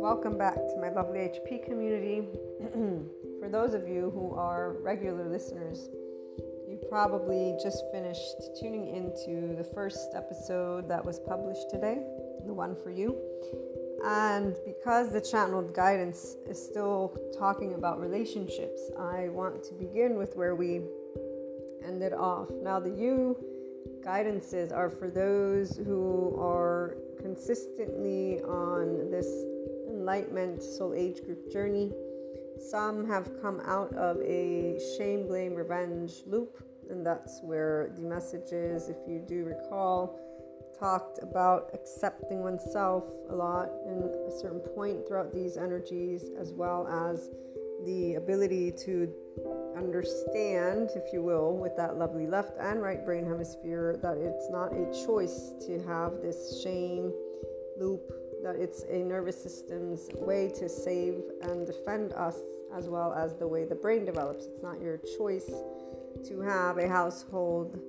[0.00, 2.26] Welcome back to my lovely HP community.
[3.40, 5.90] For those of you who are regular listeners,
[6.66, 12.02] you probably just finished tuning into the first episode that was published today,
[12.46, 13.20] the one for you.
[14.02, 20.36] And because the channeled guidance is still talking about relationships, I want to begin with
[20.36, 20.80] where we
[21.84, 22.48] ended off.
[22.62, 23.36] Now, the you
[24.04, 29.26] guidances are for those who are consistently on this
[29.88, 31.92] enlightenment soul age group journey.
[32.58, 38.88] Some have come out of a shame, blame, revenge loop, and that's where the messages,
[38.88, 40.20] if you do recall,
[40.78, 46.86] talked about accepting oneself a lot in a certain point throughout these energies, as well
[46.86, 47.30] as
[47.84, 49.12] the ability to
[49.76, 54.72] understand, if you will, with that lovely left and right brain hemisphere, that it's not
[54.72, 57.12] a choice to have this shame
[57.78, 58.02] loop
[58.44, 62.36] that it's a nervous system's way to save and defend us,
[62.76, 64.44] as well as the way the brain develops.
[64.44, 65.50] It's not your choice
[66.28, 67.80] to have a household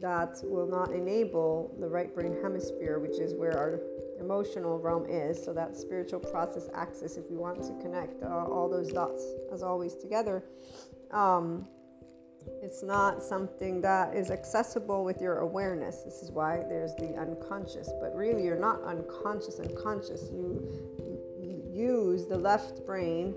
[0.00, 3.80] that will not enable the right brain hemisphere, which is where our
[4.20, 5.42] emotional realm is.
[5.42, 9.62] So, that spiritual process axis, if we want to connect uh, all those dots as
[9.62, 10.44] always together.
[11.10, 11.66] Um,
[12.62, 16.02] it's not something that is accessible with your awareness.
[16.02, 17.90] This is why there's the unconscious.
[18.00, 20.30] But really, you're not unconscious, unconscious.
[20.32, 20.66] You,
[21.38, 23.34] you use the left brain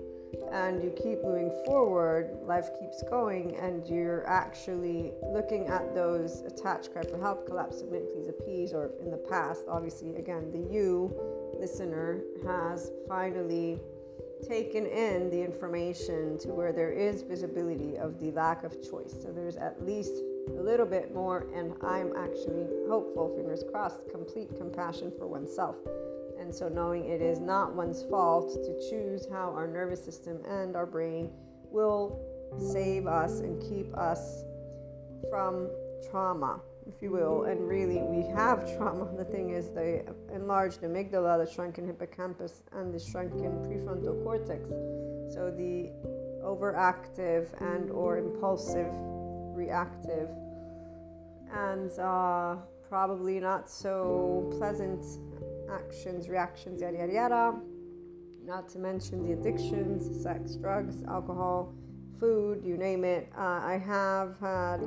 [0.52, 6.92] and you keep moving forward, life keeps going, and you're actually looking at those attached,
[6.92, 11.14] cry for help, collapse, submit, please appease, or in the past, obviously, again, the you
[11.58, 13.80] listener has finally
[14.46, 19.14] taken in the information to where there is visibility of the lack of choice.
[19.22, 20.12] So there's at least
[20.48, 25.76] a little bit more, and I'm actually hopeful, fingers crossed, complete compassion for oneself.
[26.42, 30.74] And so knowing it is not one's fault to choose how our nervous system and
[30.74, 31.30] our brain
[31.70, 32.18] will
[32.58, 34.42] save us and keep us
[35.30, 35.70] from
[36.10, 37.44] trauma if you will.
[37.44, 39.08] And really, we have trauma.
[39.16, 44.68] The thing is, the enlarged amygdala, the shrunken hippocampus, and the shrunken prefrontal cortex.
[45.32, 45.92] So the
[46.44, 48.90] overactive and or impulsive,
[49.54, 50.28] reactive,
[51.54, 52.56] and uh,
[52.88, 55.04] probably not so pleasant
[55.72, 57.54] actions, reactions, yada yada yada.
[58.44, 61.74] Not to mention the addictions, sex, drugs, alcohol,
[62.18, 63.30] food, you name it.
[63.36, 64.80] Uh, I have had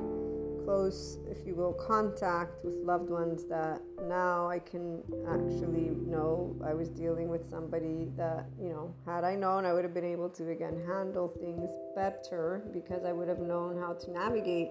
[0.66, 6.74] close, if you will, contact with loved ones that now I can actually know I
[6.74, 10.30] was dealing with somebody that, you know, had I known, I would have been able
[10.30, 14.70] to again handle things better because I would have known how to navigate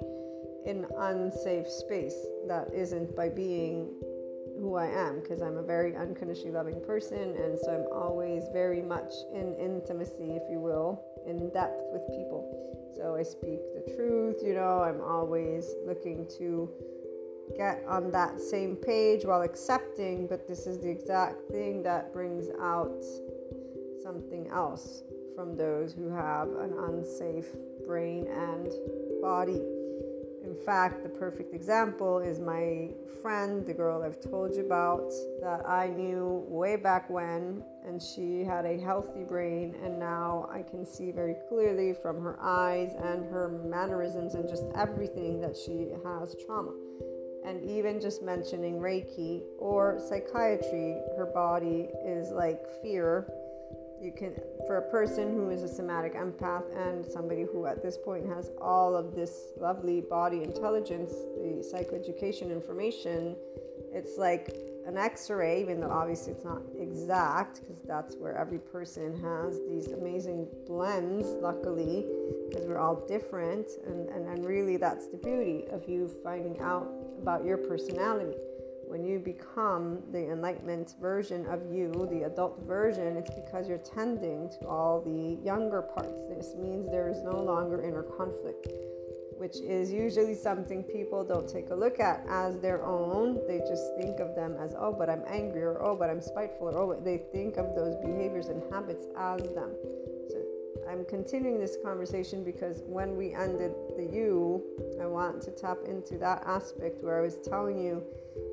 [0.66, 2.16] an unsafe space
[2.48, 3.90] that isn't by being
[4.60, 8.82] who I am because I'm a very unconditionally loving person and so I'm always very
[8.82, 12.92] much in intimacy, if you will, in depth with people.
[12.96, 16.70] So I speak the truth, you know, I'm always looking to
[17.56, 22.46] get on that same page while accepting, but this is the exact thing that brings
[22.60, 23.04] out
[24.02, 25.02] something else
[25.34, 27.48] from those who have an unsafe
[27.86, 28.72] brain and
[29.20, 29.60] body.
[30.44, 32.90] In fact, the perfect example is my
[33.22, 35.10] friend, the girl I've told you about,
[35.40, 40.62] that I knew way back when, and she had a healthy brain, and now I
[40.62, 45.88] can see very clearly from her eyes and her mannerisms and just everything that she
[46.04, 46.72] has trauma.
[47.46, 53.26] And even just mentioning Reiki or psychiatry, her body is like fear
[54.04, 54.34] you can
[54.66, 58.50] for a person who is a somatic empath and somebody who at this point has
[58.60, 63.34] all of this lovely body intelligence the psychoeducation information
[63.92, 64.54] it's like
[64.86, 69.88] an x-ray even though obviously it's not exact because that's where every person has these
[69.92, 72.04] amazing blends luckily
[72.48, 73.66] because we're all different.
[73.86, 76.86] And, and, and really that's the beauty of you finding out
[77.20, 78.34] about your personality
[78.94, 84.48] when you become the enlightenment version of you, the adult version, it's because you're tending
[84.48, 86.22] to all the younger parts.
[86.28, 88.68] This means there is no longer inner conflict,
[89.36, 93.40] which is usually something people don't take a look at as their own.
[93.48, 96.68] They just think of them as, oh, but I'm angry, or oh, but I'm spiteful,
[96.68, 99.74] or oh, they think of those behaviors and habits as them.
[100.30, 100.38] So
[100.94, 104.62] I'm continuing this conversation because when we ended the you,
[105.02, 108.00] I want to tap into that aspect where I was telling you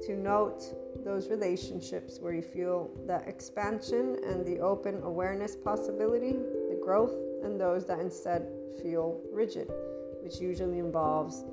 [0.07, 0.63] to note
[1.05, 7.61] those relationships where you feel the expansion and the open awareness possibility, the growth, and
[7.61, 8.47] those that instead
[8.81, 9.71] feel rigid,
[10.23, 11.43] which usually involves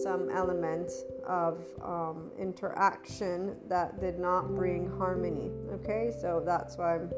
[0.00, 0.92] some element
[1.26, 5.50] of um, interaction that did not bring harmony.
[5.72, 7.10] Okay, so that's why I'm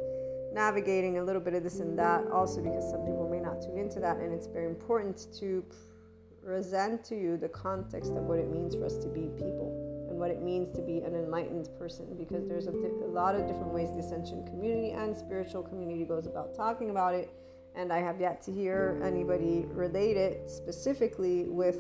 [0.52, 3.78] navigating a little bit of this and that, also because some people may not tune
[3.78, 5.64] into that, and it's very important to
[6.44, 10.18] present to you the context of what it means for us to be people and
[10.18, 13.46] what it means to be an enlightened person because there's a, di- a lot of
[13.46, 17.30] different ways the ascension community and spiritual community goes about talking about it.
[17.74, 21.76] And i have yet to hear anybody relate it specifically with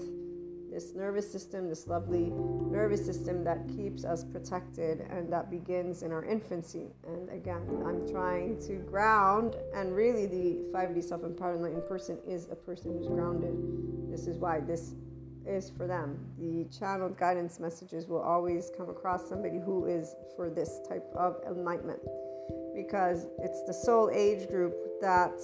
[0.70, 2.30] this nervous system, this lovely
[2.70, 6.88] nervous system that keeps us protected and that begins in our infancy.
[7.06, 12.48] And again, I'm trying to ground, and really, the 5D self empowered enlightened person is
[12.50, 13.56] a person who's grounded.
[14.10, 14.94] This is why this
[15.46, 16.18] is for them.
[16.38, 21.36] The channeled guidance messages will always come across somebody who is for this type of
[21.46, 22.00] enlightenment
[22.74, 25.34] because it's the soul age group that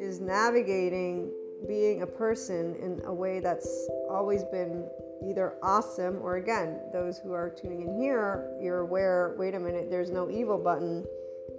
[0.00, 1.30] is navigating
[1.66, 4.88] being a person in a way that's always been
[5.26, 9.90] either awesome or again those who are tuning in here you're aware wait a minute
[9.90, 11.04] there's no evil button.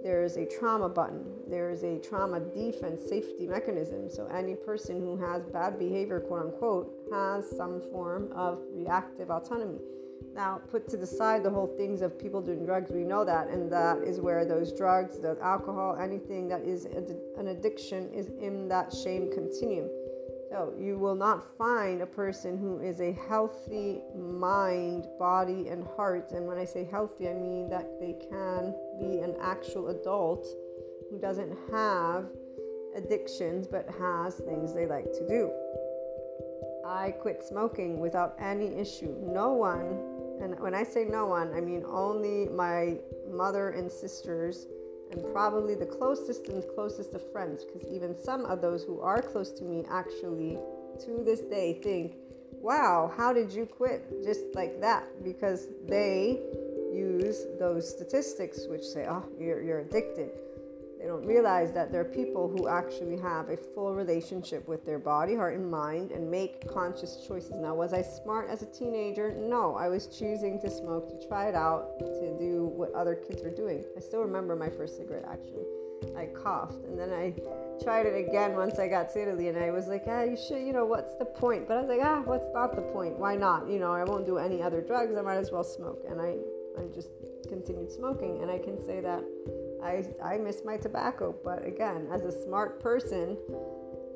[0.02, 1.24] There's a trauma button.
[1.48, 4.08] There's a trauma defense safety mechanism.
[4.08, 9.80] So any person who has bad behavior quote unquote has some form of reactive autonomy
[10.34, 13.48] now put to the side the whole things of people doing drugs we know that
[13.48, 18.68] and that is where those drugs the alcohol anything that is an addiction is in
[18.68, 19.88] that shame continuum
[20.50, 26.32] so you will not find a person who is a healthy mind, body, and heart.
[26.32, 30.46] And when I say healthy, I mean that they can be an actual adult
[31.10, 32.26] who doesn't have
[32.96, 35.52] addictions but has things they like to do.
[36.88, 39.14] I quit smoking without any issue.
[39.20, 40.00] No one,
[40.40, 42.96] and when I say no one, I mean only my
[43.30, 44.66] mother and sisters
[45.10, 49.20] and probably the closest and closest of friends, because even some of those who are
[49.20, 50.58] close to me actually
[51.04, 52.16] to this day think,
[52.52, 55.04] wow, how did you quit just like that?
[55.22, 56.40] Because they
[56.92, 60.30] use those statistics which say, oh, you're, you're addicted.
[60.98, 64.98] They don't realize that there are people who actually have a full relationship with their
[64.98, 67.52] body, heart, and mind and make conscious choices.
[67.52, 69.32] Now, was I smart as a teenager?
[69.32, 73.42] No, I was choosing to smoke, to try it out, to do what other kids
[73.42, 73.84] were doing.
[73.96, 75.64] I still remember my first cigarette actually.
[76.16, 77.34] I coughed and then I
[77.82, 80.66] tried it again once I got to Italy and I was like, ah, you should,
[80.66, 81.68] you know, what's the point?
[81.68, 83.18] But I was like, ah, what's not the point?
[83.18, 83.68] Why not?
[83.68, 85.16] You know, I won't do any other drugs.
[85.16, 86.04] I might as well smoke.
[86.08, 86.36] And I,
[86.78, 87.10] I just
[87.48, 88.42] continued smoking.
[88.42, 89.24] And I can say that
[89.82, 91.34] I, I miss my tobacco.
[91.44, 93.36] But again, as a smart person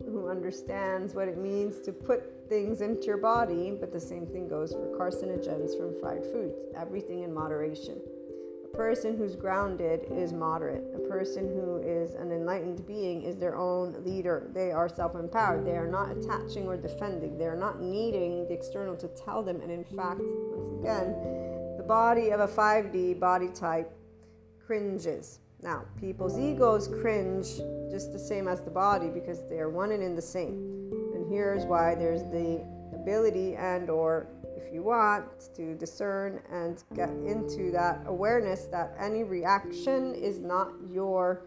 [0.05, 4.49] who understands what it means to put things into your body, but the same thing
[4.49, 8.01] goes for carcinogens from fried foods, everything in moderation.
[8.65, 10.85] A person who's grounded is moderate.
[10.95, 14.51] A person who is an enlightened being is their own leader.
[14.55, 15.67] They are self empowered.
[15.67, 17.37] They are not attaching or defending.
[17.37, 19.61] They are not needing the external to tell them.
[19.61, 21.13] And in fact, once again,
[21.77, 23.93] the body of a 5D body type
[24.67, 27.47] cringes now, people's egos cringe
[27.89, 30.91] just the same as the body because they are one and in the same.
[31.15, 34.27] And here's why there's the ability and or
[34.57, 35.25] if you want
[35.55, 41.47] to discern and get into that awareness that any reaction is not your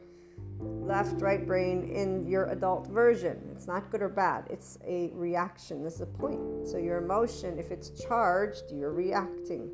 [0.62, 3.38] left right brain in your adult version.
[3.52, 4.46] It's not good or bad.
[4.50, 5.84] It's a reaction.
[5.84, 6.66] This is a point.
[6.66, 9.70] So your emotion if it's charged you're reacting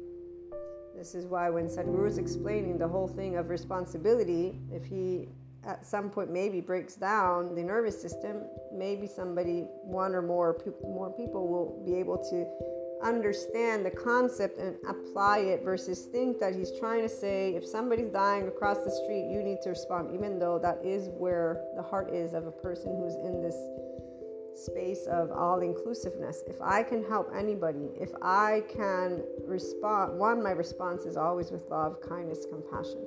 [1.01, 5.29] this is why when Sadhguru is explaining the whole thing of responsibility, if he
[5.65, 11.09] at some point maybe breaks down the nervous system, maybe somebody, one or more more
[11.09, 12.45] people will be able to
[13.03, 18.11] understand the concept and apply it versus think that he's trying to say if somebody's
[18.11, 22.13] dying across the street, you need to respond, even though that is where the heart
[22.13, 23.57] is of a person who's in this
[24.55, 26.43] space of all inclusiveness.
[26.47, 31.63] If I can help anybody, if I can respond, one, my response is always with
[31.69, 33.05] love, kindness, compassion.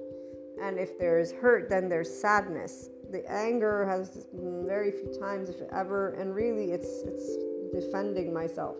[0.63, 2.91] And if there's hurt, then there's sadness.
[3.11, 7.37] The anger has very few times, if ever, and really it's it's
[7.73, 8.77] defending myself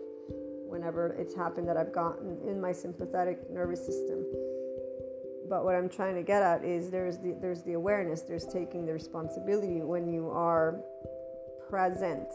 [0.67, 4.25] whenever it's happened that I've gotten in my sympathetic nervous system.
[5.47, 8.85] But what I'm trying to get at is there's the there's the awareness, there's taking
[8.85, 10.79] the responsibility when you are
[11.69, 12.27] present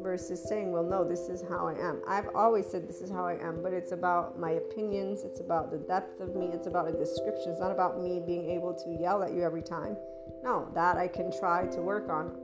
[0.00, 2.02] versus saying, well, no, this is how I am.
[2.06, 5.70] I've always said this is how I am, but it's about my opinions, it's about
[5.70, 7.52] the depth of me, it's about a description.
[7.52, 9.96] It's not about me being able to yell at you every time.
[10.42, 12.36] No, that I can try to work on.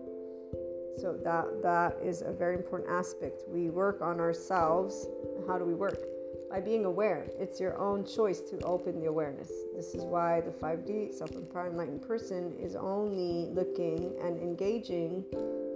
[0.99, 3.43] So that that is a very important aspect.
[3.47, 5.07] We work on ourselves.
[5.47, 6.18] How do we work?
[6.51, 7.27] By being aware.
[7.39, 9.51] It's your own choice to open the awareness.
[9.77, 15.25] This is why the 5D self-empowered enlightened person is only looking and engaging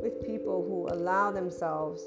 [0.02, 2.02] with people who allow themselves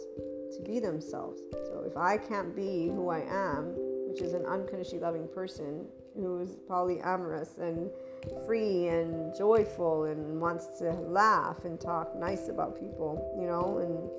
[0.56, 1.42] to be themselves.
[1.52, 3.74] So if I can't be who I am,
[4.10, 7.92] which is an unconditionally loving person who is polyamorous and
[8.46, 14.10] free and joyful and wants to laugh and talk nice about people, you know, and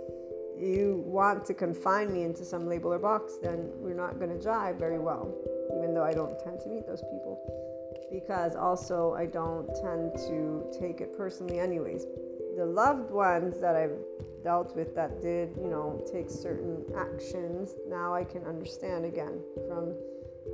[0.59, 4.45] you want to confine me into some label or box, then we're not going to
[4.45, 5.35] jive very well,
[5.77, 7.41] even though I don't tend to meet those people.
[8.11, 12.07] Because also, I don't tend to take it personally, anyways.
[12.57, 13.99] The loved ones that I've
[14.43, 19.95] dealt with that did, you know, take certain actions, now I can understand again from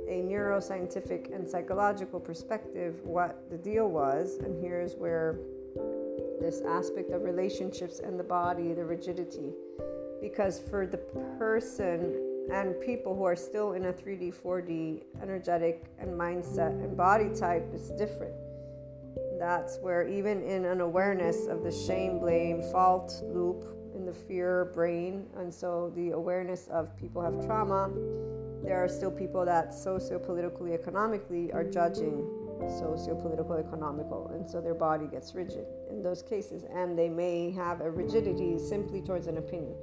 [0.07, 4.37] a neuroscientific and psychological perspective what the deal was.
[4.39, 5.37] And here's where
[6.43, 9.53] this aspect of relationships and the body, the rigidity.
[10.21, 10.97] Because for the
[11.39, 17.29] person and people who are still in a 3D, 4D energetic and mindset and body
[17.33, 18.33] type is different.
[19.39, 23.63] That's where, even in an awareness of the shame, blame, fault loop
[23.95, 27.89] in the fear brain, and so the awareness of people have trauma,
[28.63, 32.27] there are still people that socio-politically, economically are judging
[32.79, 35.65] socio-political, economical, and so their body gets rigid
[36.03, 39.75] those cases, and they may have a rigidity simply towards an opinion.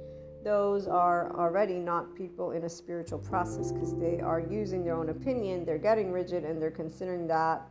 [0.43, 5.09] Those are already not people in a spiritual process because they are using their own
[5.09, 7.61] opinion, they're getting rigid, and they're considering that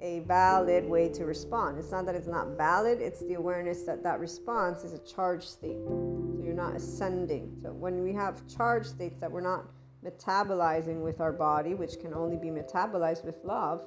[0.00, 1.78] a valid way to respond.
[1.78, 5.46] It's not that it's not valid, it's the awareness that that response is a charge
[5.46, 5.76] state.
[5.86, 7.58] So you're not ascending.
[7.60, 9.66] So when we have charge states that we're not
[10.04, 13.86] metabolizing with our body, which can only be metabolized with love,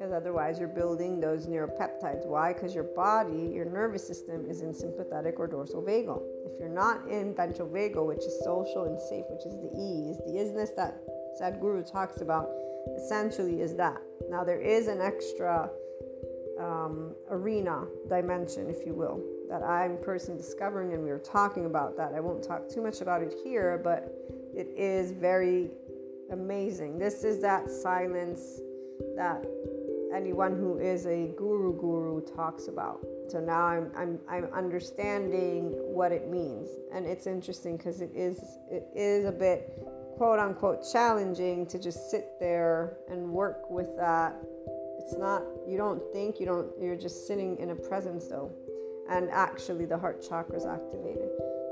[0.00, 2.24] because otherwise you're building those neuropeptides.
[2.24, 2.54] Why?
[2.54, 6.22] Because your body, your nervous system is in sympathetic or dorsal vagal.
[6.46, 10.16] If you're not in ventral vagal, which is social and safe, which is the ease,
[10.24, 11.02] the isness that
[11.38, 12.48] Sadhguru talks about,
[12.96, 14.00] essentially is that.
[14.30, 15.68] Now there is an extra
[16.58, 21.98] um, arena dimension, if you will, that I'm personally discovering, and we were talking about
[21.98, 22.14] that.
[22.14, 24.14] I won't talk too much about it here, but
[24.56, 25.68] it is very
[26.32, 26.98] amazing.
[26.98, 28.60] This is that silence
[29.16, 29.44] that
[30.14, 33.00] anyone who is a guru guru talks about.
[33.28, 38.38] So now I'm I'm I'm understanding what it means, and it's interesting because it is
[38.70, 39.82] it is a bit
[40.16, 44.34] quote unquote challenging to just sit there and work with that.
[44.98, 48.50] It's not you don't think you don't you're just sitting in a presence though,
[49.08, 51.30] and actually the heart chakra is activated.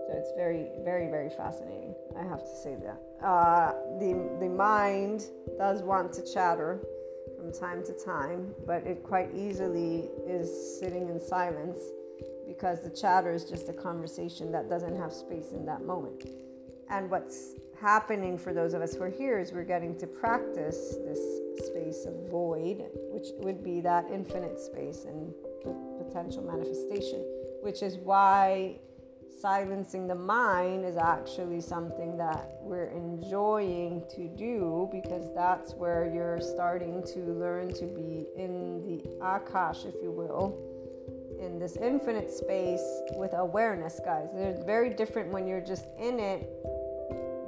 [0.09, 1.95] So it's very, very, very fascinating.
[2.19, 2.99] I have to say that.
[3.23, 5.27] Uh, the, the mind
[5.59, 6.81] does want to chatter
[7.39, 11.79] from time to time, but it quite easily is sitting in silence
[12.47, 16.25] because the chatter is just a conversation that doesn't have space in that moment.
[16.91, 20.97] And what's happening for those of us who are here is we're getting to practice
[21.05, 21.21] this
[21.67, 25.33] space of void, which would be that infinite space and
[25.99, 27.21] potential manifestation,
[27.63, 28.79] which is why
[29.41, 36.41] silencing the mind is actually something that we're enjoying to do because that's where you're
[36.41, 40.59] starting to learn to be in the akash, if you will,
[41.41, 42.83] in this infinite space
[43.13, 44.29] with awareness, guys.
[44.35, 46.49] They're very different when you're just in it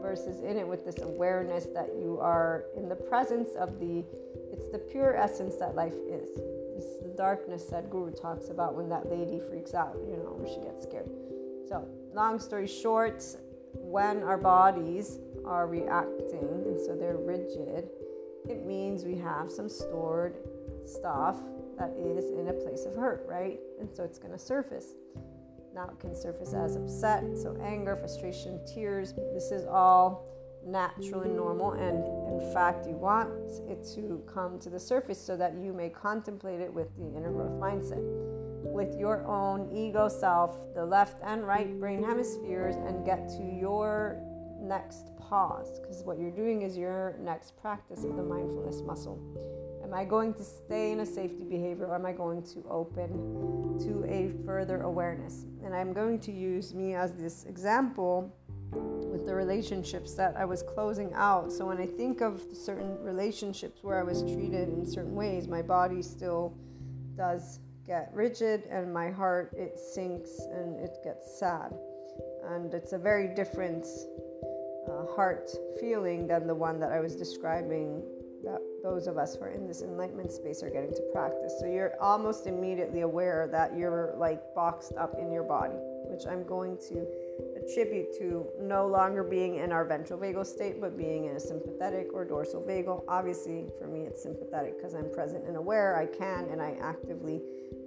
[0.01, 4.05] versus in it with this awareness that you are in the presence of the
[4.53, 6.29] it's the pure essence that life is.
[6.77, 10.61] It's the darkness that Guru talks about when that lady freaks out, you know, she
[10.61, 11.09] gets scared.
[11.71, 13.25] So, long story short,
[13.75, 17.89] when our bodies are reacting and so they're rigid,
[18.49, 20.35] it means we have some stored
[20.85, 21.37] stuff
[21.79, 23.61] that is in a place of hurt, right?
[23.79, 24.97] And so it's going to surface.
[25.73, 29.15] Now it can surface as upset, so anger, frustration, tears.
[29.33, 30.27] This is all
[30.67, 31.75] natural and normal.
[31.75, 33.31] And in fact, you want
[33.69, 37.31] it to come to the surface so that you may contemplate it with the inner
[37.31, 38.40] growth mindset
[38.81, 44.19] with your own ego self, the left and right brain hemispheres, and get to your
[44.59, 45.79] next pause.
[45.81, 49.21] Because what you're doing is your next practice of the mindfulness muscle.
[49.85, 53.11] Am I going to stay in a safety behavior or am I going to open
[53.81, 55.45] to a further awareness?
[55.63, 58.35] And I'm going to use me as this example
[58.73, 61.53] with the relationships that I was closing out.
[61.53, 65.61] So when I think of certain relationships where I was treated in certain ways, my
[65.61, 66.57] body still
[67.15, 71.73] does get rigid and my heart it sinks and it gets sad.
[72.49, 73.87] And it's a very different
[74.89, 78.03] uh, heart feeling than the one that i was describing
[78.43, 81.53] that those of us who are in this enlightenment space are getting to practice.
[81.61, 85.77] So you're almost immediately aware that you're like boxed up in your body
[86.11, 87.07] which i'm going to
[87.71, 92.09] attribute to no longer being in our ventral vagal state, but being in a sympathetic
[92.13, 93.05] or dorsal vagal.
[93.09, 95.97] Obviously, for me, it's sympathetic because I'm present and aware.
[95.97, 97.41] I can and I actively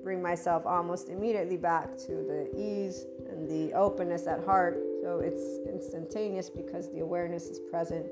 [0.03, 4.77] bring myself almost immediately back to the ease and the openness at heart.
[5.01, 8.05] So it's instantaneous because the awareness is present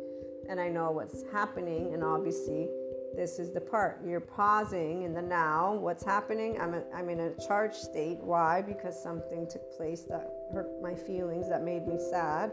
[0.50, 1.94] and I know what's happening.
[1.94, 2.68] And obviously,
[3.16, 5.74] this is the part you're pausing in the now.
[5.74, 6.60] What's happening?
[6.60, 8.20] I'm, a, I'm in a charged state.
[8.22, 8.62] Why?
[8.62, 12.52] Because something took place that hurt my feelings, that made me sad.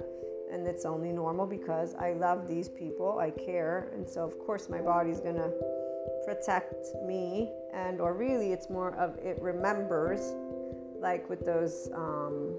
[0.50, 3.90] And it's only normal because I love these people, I care.
[3.95, 5.52] And so, of course, my body's to
[6.25, 6.75] protect
[7.05, 7.52] me.
[7.75, 10.21] And, or really, it's more of it remembers,
[11.00, 11.90] like with those.
[11.95, 12.57] Um,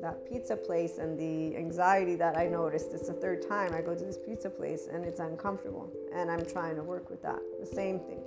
[0.00, 2.92] that pizza place and the anxiety that I noticed.
[2.92, 6.44] It's the third time I go to this pizza place and it's uncomfortable, and I'm
[6.46, 7.40] trying to work with that.
[7.60, 8.20] The same thing.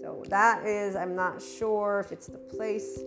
[0.00, 3.00] So that is, I'm not sure if it's the place,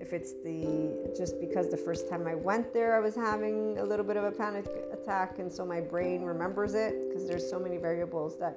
[0.00, 3.84] if it's the just because the first time I went there, I was having a
[3.84, 7.58] little bit of a panic attack, and so my brain remembers it because there's so
[7.58, 8.56] many variables that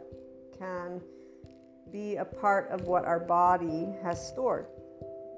[0.58, 1.02] can
[1.92, 4.68] be a part of what our body has stored.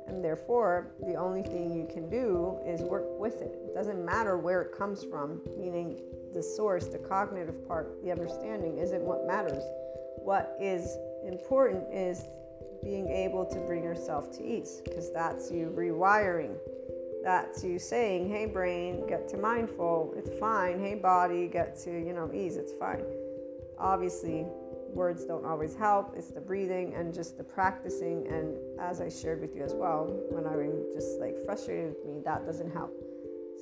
[0.07, 3.57] And therefore, the only thing you can do is work with it.
[3.65, 5.99] It doesn't matter where it comes from, meaning
[6.33, 9.63] the source, the cognitive part, the understanding isn't what matters.
[10.17, 12.25] What is important is
[12.85, 16.55] being able to bring yourself to ease, because that's you rewiring.
[17.23, 20.79] That's you saying, hey, brain, get to mindful, it's fine.
[20.79, 23.03] Hey, body, get to, you know, ease, it's fine.
[23.79, 24.45] Obviously,
[24.93, 26.13] words don't always help.
[26.15, 28.27] It's the breathing and just the practicing.
[28.27, 32.21] And as I shared with you as well, when I'm just like frustrated with me,
[32.23, 32.93] that doesn't help.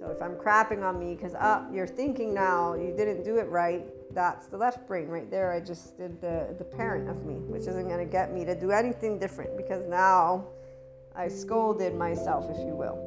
[0.04, 3.38] So if I'm crapping on me because up, oh, you're thinking now you didn't do
[3.38, 5.54] it right, that's the left brain right there.
[5.54, 8.54] I just did the the parent of me, which isn't going to get me to
[8.54, 10.46] do anything different because now
[11.16, 13.00] I scolded myself, if you will,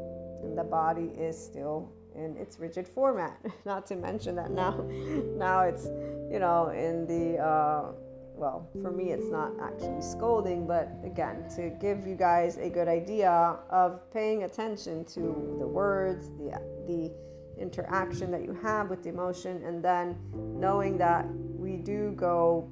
[0.43, 3.39] and the body is still in its rigid format.
[3.67, 4.81] Not to mention that now,
[5.37, 7.93] now it's you know in the uh,
[8.37, 12.87] well, for me, it's not actually scolding, but again, to give you guys a good
[12.87, 13.31] idea
[13.71, 17.11] of paying attention to the words, the, the
[17.59, 21.27] interaction that you have with the emotion, and then knowing that
[21.57, 22.69] we do go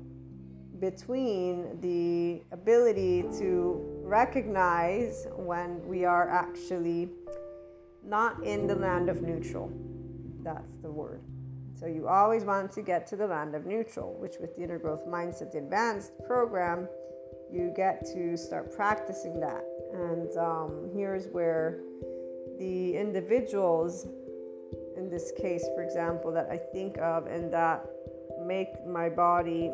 [0.81, 7.09] between the ability to recognize when we are actually
[8.05, 9.73] not in the land of neutral.
[10.43, 11.23] That's the word.
[11.79, 14.79] So you always want to get to the land of neutral, which with the inner
[14.79, 16.89] growth mindset advanced program,
[17.51, 19.65] you get to start practicing that.
[19.93, 21.81] And um, here's where
[22.59, 24.07] the individuals,
[24.97, 27.85] in this case, for example, that I think of and that
[28.45, 29.71] make my body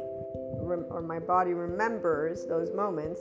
[0.63, 3.21] or my body remembers those moments,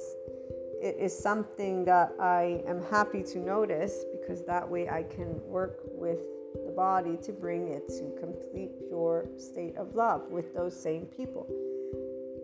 [0.82, 5.80] it is something that I am happy to notice because that way I can work
[5.86, 6.20] with
[6.70, 11.48] the body to bring it to complete pure state of love with those same people.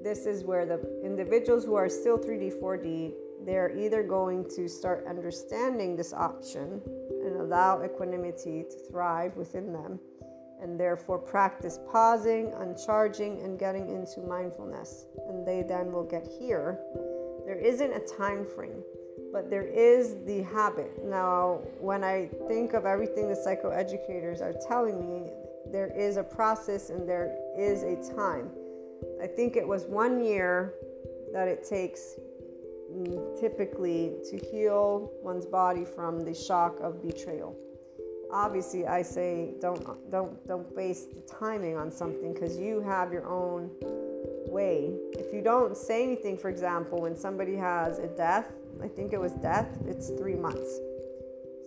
[0.04, 3.14] This is where the individuals who are still 3D, 4D,
[3.46, 6.82] they're either going to start understanding this option
[7.24, 10.00] and allow equanimity to thrive within them,
[10.60, 15.06] and therefore practice pausing, uncharging, and getting into mindfulness.
[15.28, 16.80] And they then will get here.
[17.46, 18.82] There isn't a time frame
[19.36, 21.04] but there is the habit.
[21.04, 25.30] Now, when I think of everything the psychoeducators are telling me,
[25.70, 28.50] there is a process and there is a time.
[29.22, 30.76] I think it was one year
[31.34, 32.16] that it takes
[32.90, 37.58] mm, typically to heal one's body from the shock of betrayal.
[38.32, 43.28] Obviously, I say don't don't don't base the timing on something because you have your
[43.28, 43.70] own
[44.48, 44.94] way.
[45.12, 49.20] If you don't say anything, for example, when somebody has a death I think it
[49.20, 50.80] was death, it's three months.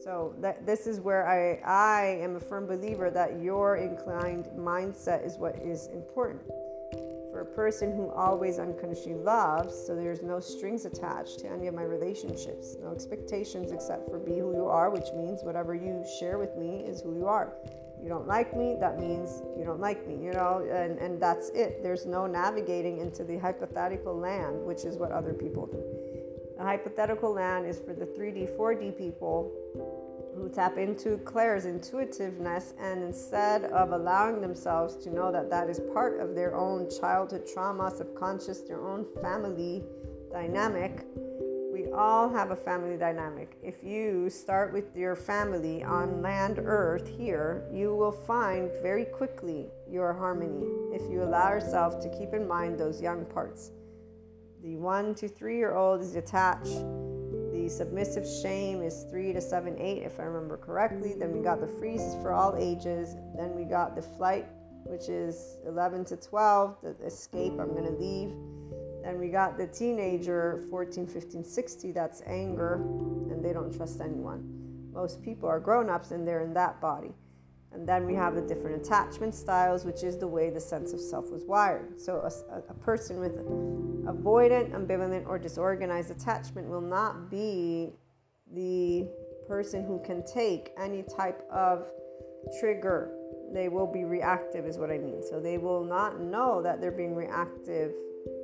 [0.02, 5.26] So that this is where I, I am a firm believer that your inclined mindset
[5.26, 6.42] is what is important.
[7.30, 11.74] For a person who always unconditionally loves, so there's no strings attached to any of
[11.74, 16.38] my relationships, no expectations except for be who you are, which means whatever you share
[16.38, 17.52] with me is who you are.
[18.02, 21.50] You don't like me, that means you don't like me, you know, and, and that's
[21.50, 21.82] it.
[21.82, 25.97] There's no navigating into the hypothetical land, which is what other people do.
[26.58, 29.52] The hypothetical land is for the 3D, 4D people
[30.34, 35.80] who tap into Claire's intuitiveness and instead of allowing themselves to know that that is
[35.94, 39.84] part of their own childhood trauma, subconscious, their own family
[40.32, 41.06] dynamic,
[41.72, 43.56] we all have a family dynamic.
[43.62, 49.68] If you start with your family on land earth here, you will find very quickly
[49.88, 53.70] your harmony if you allow yourself to keep in mind those young parts.
[54.62, 56.82] The one to three year old is detached.
[57.52, 61.14] The submissive shame is three to seven, eight, if I remember correctly.
[61.16, 63.14] Then we got the freeze for all ages.
[63.36, 64.46] Then we got the flight,
[64.84, 68.32] which is 11 to 12, the escape, I'm going to leave.
[69.04, 72.74] Then we got the teenager, 14, 15, 60, that's anger,
[73.30, 74.42] and they don't trust anyone.
[74.92, 77.14] Most people are grown ups and they're in that body.
[77.78, 81.00] And then we have the different attachment styles, which is the way the sense of
[81.00, 82.00] self was wired.
[82.00, 83.36] So, a, a person with
[84.04, 87.92] avoidant, ambivalent, or disorganized attachment will not be
[88.52, 89.06] the
[89.46, 91.86] person who can take any type of
[92.58, 93.14] trigger.
[93.54, 95.22] They will be reactive, is what I mean.
[95.22, 97.92] So, they will not know that they're being reactive.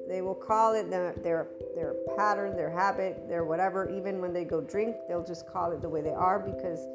[0.09, 3.91] They will call it their, their, their pattern, their habit, their whatever.
[3.91, 6.87] Even when they go drink, they'll just call it the way they are because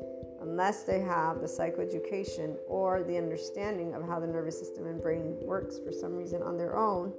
[0.41, 5.38] unless they have the psychoeducation or the understanding of how the nervous system and brain
[5.41, 7.13] works for some reason on their own,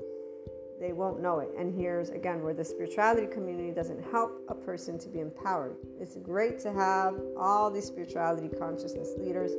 [0.80, 1.50] they won't know it.
[1.58, 5.76] And here's again where the spirituality community doesn't help a person to be empowered.
[6.00, 9.52] It's great to have all these spirituality consciousness leaders,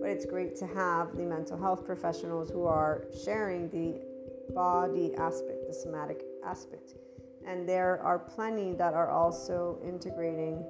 [0.00, 4.00] but it's great to have the mental health professionals who are sharing the
[4.52, 6.94] body aspect, the somatic aspect.
[7.46, 10.64] And there are plenty that are also integrating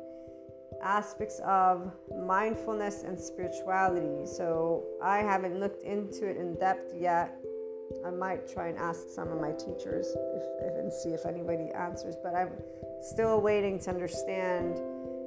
[0.85, 4.27] aspects of mindfulness and spirituality.
[4.27, 7.37] So I haven't looked into it in depth yet.
[8.07, 11.71] I might try and ask some of my teachers if, if, and see if anybody
[11.75, 12.53] answers, but I'm
[13.03, 14.81] still waiting to understand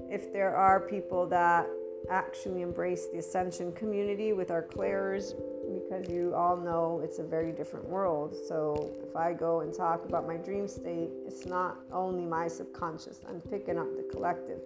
[0.10, 1.68] if there are people that
[2.10, 5.34] actually embrace the ascension community with our clairs
[5.74, 8.36] because you all know it's a very different world.
[8.48, 13.22] So if I go and talk about my dream state, it's not only my subconscious,
[13.28, 14.60] I'm picking up the collective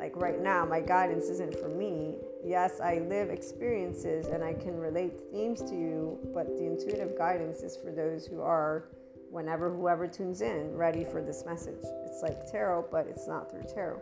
[0.00, 2.14] like right now, my guidance isn't for me.
[2.42, 7.60] Yes, I live experiences and I can relate themes to you, but the intuitive guidance
[7.60, 8.88] is for those who are,
[9.30, 11.84] whenever whoever tunes in, ready for this message.
[12.06, 14.00] It's like tarot, but it's not through tarot.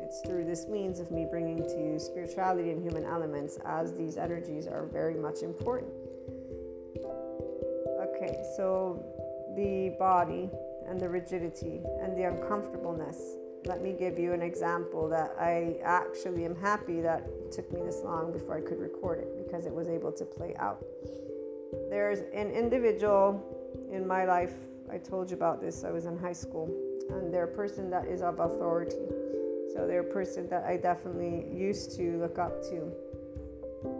[0.00, 4.16] It's through this means of me bringing to you spirituality and human elements, as these
[4.16, 5.90] energies are very much important.
[7.98, 9.04] Okay, so
[9.56, 10.48] the body
[10.88, 13.18] and the rigidity and the uncomfortableness
[13.66, 18.02] let me give you an example that I actually am happy that took me this
[18.04, 20.84] long before I could record it because it was able to play out.
[21.90, 23.42] There's an individual
[23.90, 24.54] in my life,
[24.90, 26.70] I told you about this, I was in high school,
[27.10, 29.06] and they're a person that is of authority.
[29.74, 32.92] So they're a person that I definitely used to look up to.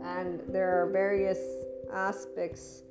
[0.04, 1.38] And there are various
[1.92, 2.82] aspects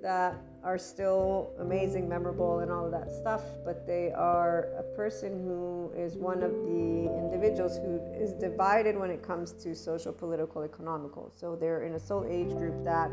[0.00, 5.44] that are still amazing, memorable, and all of that stuff, but they are a person
[5.44, 10.62] who is one of the individuals who is divided when it comes to social, political,
[10.62, 11.30] economical.
[11.36, 13.10] So they're in a soul age group that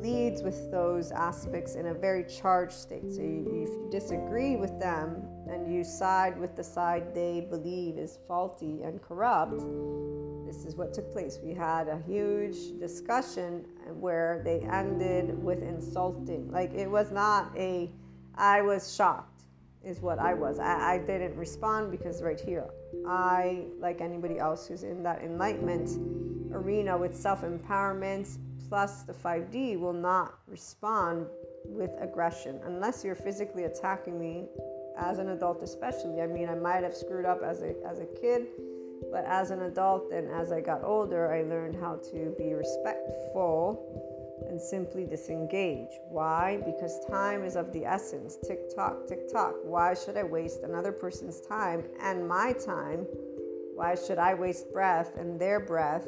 [0.00, 3.12] leads with those aspects in a very charged state.
[3.12, 7.98] So you, if you disagree with them and you side with the side they believe
[7.98, 9.60] is faulty and corrupt,
[10.46, 11.38] this is what took place.
[11.42, 13.64] We had a huge discussion
[13.98, 16.50] where they ended with insulting.
[16.50, 17.90] Like it was not a,
[18.36, 19.42] I was shocked,
[19.84, 20.58] is what I was.
[20.60, 22.68] I, I didn't respond because right here,
[23.06, 25.90] I, like anybody else who's in that enlightenment
[26.52, 31.26] arena with self empowerment plus the 5D, will not respond
[31.64, 34.46] with aggression unless you're physically attacking me
[34.98, 36.20] as an adult, especially.
[36.20, 38.46] I mean, I might have screwed up as a, as a kid
[39.10, 44.04] but as an adult and as I got older, I learned how to be respectful
[44.48, 45.90] and simply disengage.
[46.08, 46.62] Why?
[46.64, 48.36] Because time is of the essence.
[48.46, 49.54] Tick tock, tick tock.
[49.64, 53.06] Why should I waste another person's time and my time?
[53.74, 56.06] Why should I waste breath and their breath?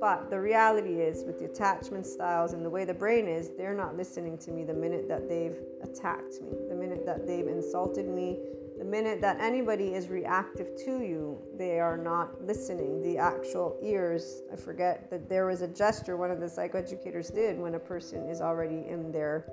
[0.00, 3.74] But the reality is, with the attachment styles and the way the brain is, they're
[3.74, 8.06] not listening to me the minute that they've attacked me, the minute that they've insulted
[8.08, 8.38] me,
[8.78, 13.02] the minute that anybody is reactive to you, they are not listening.
[13.02, 17.58] The actual ears, I forget that there was a gesture one of the psychoeducators did
[17.58, 19.46] when a person is already in their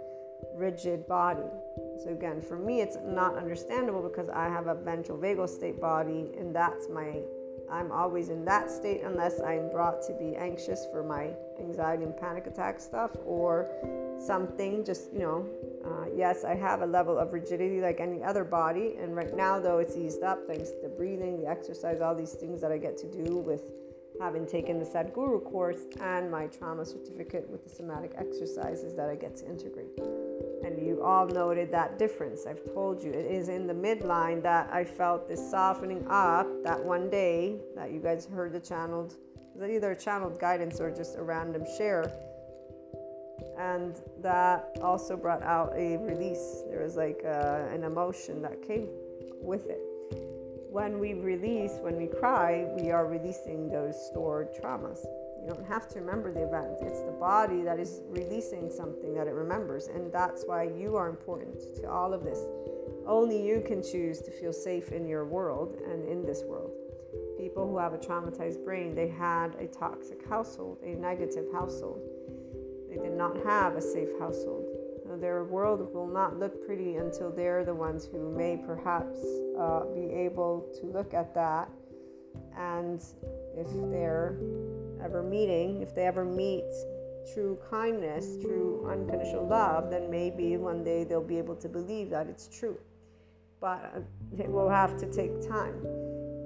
[0.56, 1.48] rigid body.
[2.04, 6.32] So, again, for me, it's not understandable because I have a ventral vagal state body,
[6.38, 7.22] and that's my
[7.72, 12.16] I'm always in that state unless I'm brought to be anxious for my anxiety and
[12.16, 13.68] panic attack stuff or
[14.20, 15.48] something, just, you know,
[15.86, 19.60] uh, yes, I have a level of rigidity like any other body, and right now,
[19.60, 22.78] though, it's eased up thanks to the breathing, the exercise, all these things that I
[22.78, 23.62] get to do with
[24.22, 29.16] having taken the Sadhguru course and my trauma certificate with the somatic exercises that I
[29.16, 30.00] get to integrate.
[30.64, 32.46] And you all noted that difference.
[32.46, 36.84] I've told you it is in the midline that I felt this softening up that
[36.84, 39.16] one day that you guys heard the channeled,
[39.62, 42.14] either channeled guidance or just a random share
[43.58, 46.64] and that also brought out a release.
[46.70, 48.88] There was like uh, an emotion that came
[49.42, 49.80] with it.
[50.70, 55.06] When we release, when we cry, we are releasing those stored traumas.
[55.42, 56.78] You don't have to remember the event.
[56.82, 59.88] It's the body that is releasing something that it remembers.
[59.88, 62.40] And that's why you are important to all of this.
[63.06, 66.72] Only you can choose to feel safe in your world and in this world
[67.44, 72.00] people who have a traumatized brain, they had a toxic household, a negative household.
[72.94, 74.68] They did not have a safe household.
[75.20, 79.18] their world will not look pretty until they're the ones who may perhaps
[79.60, 81.70] uh, be able to look at that.
[82.58, 83.04] And
[83.58, 84.38] if they're
[85.04, 86.66] ever meeting, if they ever meet
[87.34, 92.28] true kindness, true unconditional love, then maybe one day they'll be able to believe that
[92.28, 92.78] it's true.
[93.60, 95.76] But uh, it will have to take time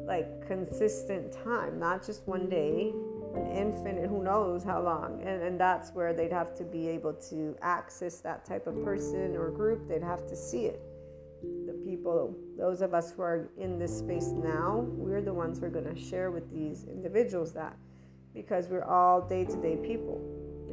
[0.08, 2.94] like consistent time, not just one day,
[3.38, 5.22] an infinite, who knows how long.
[5.24, 9.36] And, and that's where they'd have to be able to access that type of person
[9.36, 10.82] or group, they'd have to see it.
[11.66, 15.66] The people, those of us who are in this space now, we're the ones who
[15.66, 17.76] are going to share with these individuals that
[18.34, 20.22] because we're all day to day people.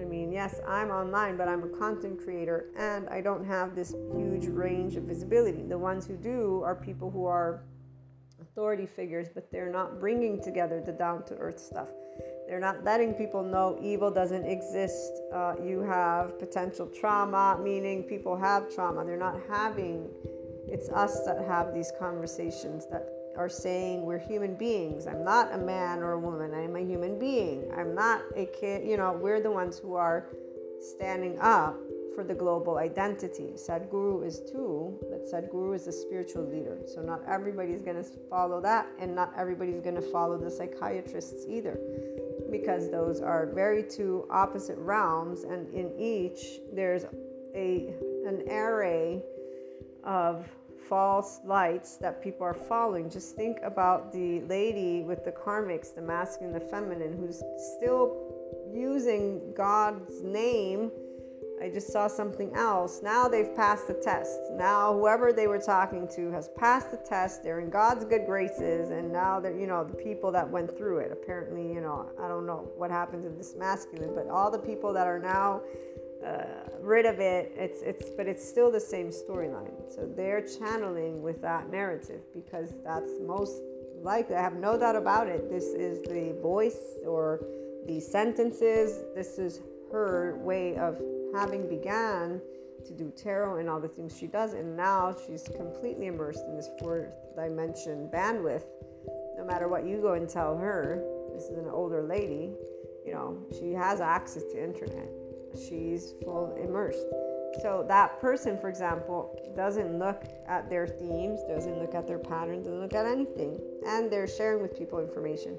[0.00, 3.94] I mean, yes, I'm online, but I'm a content creator and I don't have this
[4.14, 5.62] huge range of visibility.
[5.62, 7.62] The ones who do are people who are
[8.40, 11.88] authority figures, but they're not bringing together the down to earth stuff.
[12.46, 15.12] They're not letting people know evil doesn't exist.
[15.32, 19.04] Uh, you have potential trauma, meaning people have trauma.
[19.04, 20.08] They're not having,
[20.68, 25.06] it's us that have these conversations that are saying we're human beings.
[25.06, 26.54] I'm not a man or a woman.
[26.54, 27.70] I'm a human being.
[27.76, 28.86] I'm not a kid.
[28.86, 30.26] You know, we're the ones who are
[30.80, 31.76] standing up
[32.14, 33.54] for the global identity.
[33.54, 36.78] Sadhguru is too, but Sadhguru is a spiritual leader.
[36.86, 41.44] So not everybody's going to follow that, and not everybody's going to follow the psychiatrists
[41.48, 41.78] either,
[42.58, 47.04] because those are very two opposite realms, and in each there's
[47.54, 47.94] a
[48.26, 49.22] an array
[50.04, 50.48] of
[50.88, 53.10] false lights that people are following.
[53.10, 57.42] Just think about the lady with the karmics, the masculine, the feminine, who's
[57.76, 58.04] still
[58.72, 60.92] using God's name
[61.64, 63.00] I just saw something else.
[63.02, 64.38] Now they've passed the test.
[64.52, 67.42] Now whoever they were talking to has passed the test.
[67.42, 70.98] They're in God's good graces, and now they're you know the people that went through
[70.98, 71.10] it.
[71.10, 74.92] Apparently, you know I don't know what happened to this masculine, but all the people
[74.92, 75.62] that are now
[76.22, 79.90] uh, rid of it, it's it's but it's still the same storyline.
[79.90, 83.62] So they're channeling with that narrative because that's most
[84.02, 84.36] likely.
[84.36, 85.48] I have no doubt about it.
[85.48, 87.40] This is the voice or
[87.86, 89.02] the sentences.
[89.14, 91.00] This is her way of
[91.34, 92.40] having began
[92.86, 96.56] to do tarot and all the things she does, and now she's completely immersed in
[96.56, 98.64] this fourth dimension bandwidth.
[99.36, 102.52] No matter what you go and tell her, this is an older lady,
[103.04, 105.08] you know, she has access to internet.
[105.54, 107.06] She's full immersed.
[107.62, 112.66] So that person, for example, doesn't look at their themes, doesn't look at their patterns,
[112.66, 115.58] doesn't look at anything, and they're sharing with people information.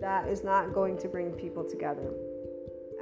[0.00, 2.12] That is not going to bring people together.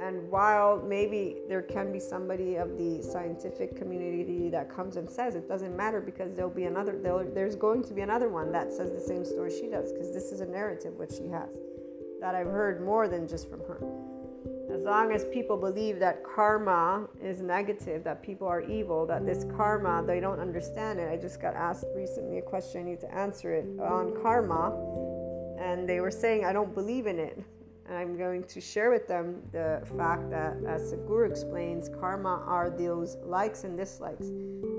[0.01, 5.35] And while maybe there can be somebody of the scientific community that comes and says
[5.35, 6.99] it doesn't matter because there'll be another,
[7.33, 10.31] there's going to be another one that says the same story she does because this
[10.31, 11.49] is a narrative which she has
[12.19, 13.79] that I've heard more than just from her.
[14.73, 19.45] As long as people believe that karma is negative, that people are evil, that this
[19.55, 21.09] karma, they don't understand it.
[21.09, 24.73] I just got asked recently a question, I need to answer it on karma.
[25.59, 27.41] And they were saying, I don't believe in it.
[27.87, 32.43] And I'm going to share with them the fact that, as the Guru explains, karma
[32.47, 34.27] are those likes and dislikes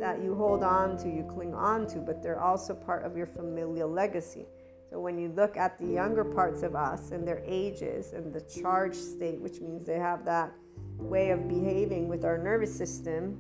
[0.01, 3.27] that you hold on to, you cling on to, but they're also part of your
[3.27, 4.47] familial legacy.
[4.91, 8.41] So when you look at the younger parts of us and their ages and the
[8.41, 10.53] charged state, which means they have that
[10.99, 13.39] way of behaving with our nervous system,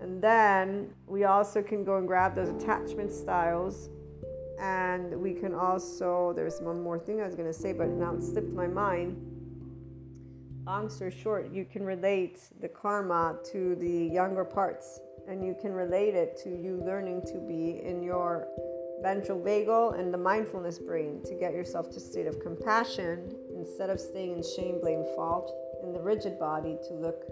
[0.00, 3.88] and then we also can go and grab those attachment styles
[4.60, 8.14] and we can also, there's one more thing I was going to say, but now
[8.14, 9.16] it slipped my mind.
[10.66, 15.72] Long story short, you can relate the karma to the younger parts, and you can
[15.72, 18.46] relate it to you learning to be in your
[19.02, 23.88] ventral vagal and the mindfulness brain to get yourself to a state of compassion instead
[23.88, 25.50] of staying in shame, blame, fault
[25.82, 27.24] in the rigid body to look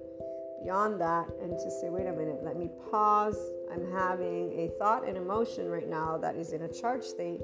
[0.62, 3.38] beyond that and to say, wait a minute, let me pause.
[3.72, 7.40] I'm having a thought and emotion right now that is in a charged state.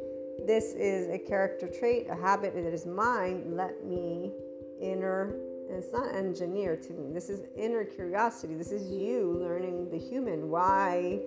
[0.46, 3.56] This is a character trait, a habit that is mine.
[3.56, 4.32] Let me
[4.80, 5.36] inner,
[5.68, 7.12] and it's not engineer to me.
[7.12, 8.54] This is inner curiosity.
[8.54, 10.50] This is you learning the human.
[10.50, 11.20] Why?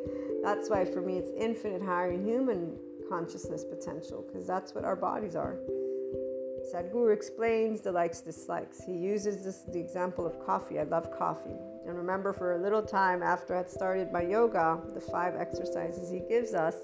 [0.43, 2.77] That's why for me it's infinite higher human
[3.09, 5.57] consciousness potential because that's what our bodies are.
[6.73, 8.83] Sadhguru explains the likes, dislikes.
[8.83, 10.79] He uses this the example of coffee.
[10.79, 11.55] I love coffee.
[11.87, 16.11] And remember, for a little time after I had started my yoga, the five exercises
[16.11, 16.75] he gives us,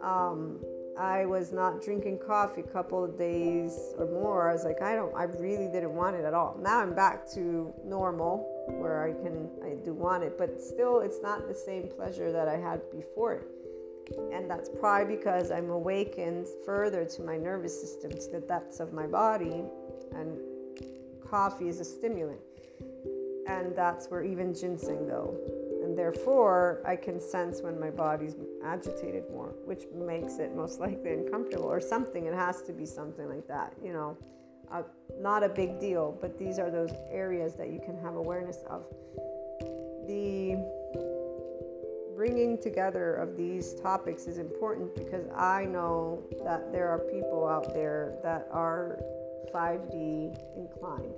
[0.00, 0.60] um,
[0.98, 4.50] I was not drinking coffee a couple of days or more.
[4.50, 6.58] I was like, I don't, I really didn't want it at all.
[6.60, 11.20] Now I'm back to normal where I can, I do want it, but still, it's
[11.22, 13.46] not the same pleasure that I had before it.
[14.32, 18.92] And that's probably because I'm awakened further to my nervous system, to the depths of
[18.92, 19.64] my body.
[20.14, 20.38] And
[21.28, 22.40] coffee is a stimulant.
[23.46, 25.36] And that's where even ginseng, though.
[25.82, 31.12] And therefore, I can sense when my body's agitated more, which makes it most likely
[31.14, 32.26] uncomfortable or something.
[32.26, 34.16] It has to be something like that, you know.
[34.70, 34.82] Uh,
[35.18, 38.84] not a big deal, but these are those areas that you can have awareness of.
[40.06, 40.56] The
[42.14, 47.72] bringing together of these topics is important because I know that there are people out
[47.72, 49.00] there that are
[49.54, 51.14] 5D inclined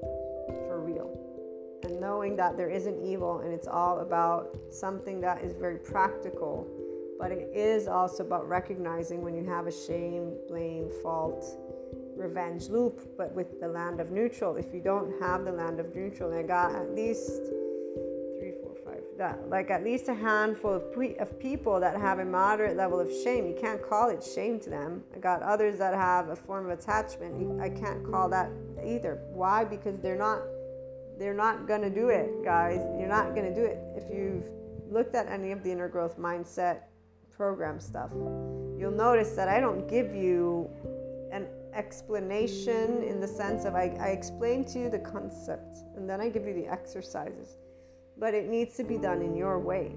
[0.69, 1.32] for real.
[1.85, 6.69] And knowing that there isn't evil and it's all about something that is very practical,
[7.19, 11.45] but it is also about recognizing when you have a shame, blame, fault,
[12.17, 14.57] revenge loop, but with the land of neutral.
[14.57, 17.41] If you don't have the land of neutral, I got at least
[19.23, 22.99] that like at least a handful of, pre- of people that have a moderate level
[22.99, 23.47] of shame.
[23.47, 25.03] You can't call it shame to them.
[25.15, 27.61] I got others that have a form of attachment.
[27.61, 28.51] I can't call that
[28.85, 29.21] either.
[29.33, 29.65] Why?
[29.65, 30.43] Because they're not
[31.23, 32.81] they're not gonna do it, guys.
[32.99, 33.79] You're not gonna do it.
[33.97, 34.45] If you've
[34.91, 36.81] looked at any of the inner growth mindset
[37.31, 40.69] program stuff, you'll notice that I don't give you
[41.31, 46.21] an explanation in the sense of I, I explain to you the concept and then
[46.21, 47.57] I give you the exercises
[48.19, 49.93] but it needs to be done in your way.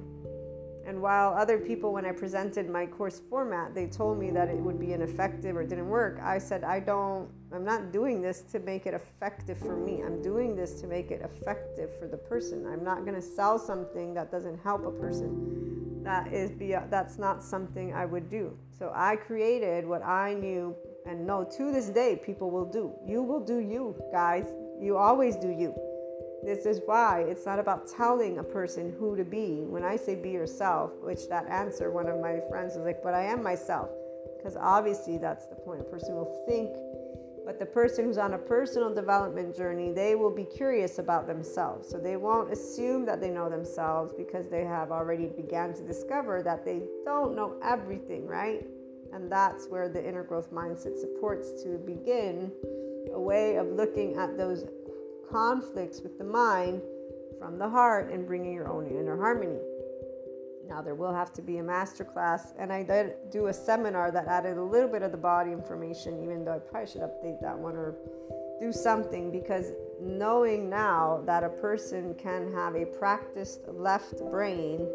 [0.86, 4.58] And while other people, when I presented my course format, they told me that it
[4.58, 8.60] would be ineffective or didn't work, I said, I don't, I'm not doing this to
[8.60, 10.04] make it effective for me.
[10.04, 12.68] I'm doing this to make it effective for the person.
[12.68, 16.04] I'm not going to sell something that doesn't help a person.
[16.04, 18.56] That is, beyond, that's not something I would do.
[18.78, 20.76] So I created what I knew
[21.08, 22.94] and know to this day people will do.
[23.04, 24.46] You will do you, guys.
[24.80, 25.74] You always do you.
[26.44, 29.64] This is why it's not about telling a person who to be.
[29.68, 33.14] When I say be yourself, which that answer, one of my friends was like, but
[33.14, 33.90] I am myself.
[34.38, 35.82] Because obviously that's the point.
[35.82, 36.70] A person will think,
[37.46, 41.90] but the person who's on a personal development journey, they will be curious about themselves.
[41.90, 46.44] So they won't assume that they know themselves because they have already began to discover
[46.44, 48.66] that they don't know everything, right?
[49.14, 52.52] And that's where the inner growth mindset supports to begin
[53.14, 54.66] a way of looking at those
[55.30, 56.82] conflicts with the mind
[57.40, 59.60] from the heart and bringing your own inner harmony.
[60.68, 64.12] Now, there will have to be a master class, and I did do a seminar
[64.12, 67.40] that added a little bit of the body information, even though I probably should update
[67.42, 67.96] that one or
[68.60, 74.88] do something because knowing now that a person can have a practiced left brain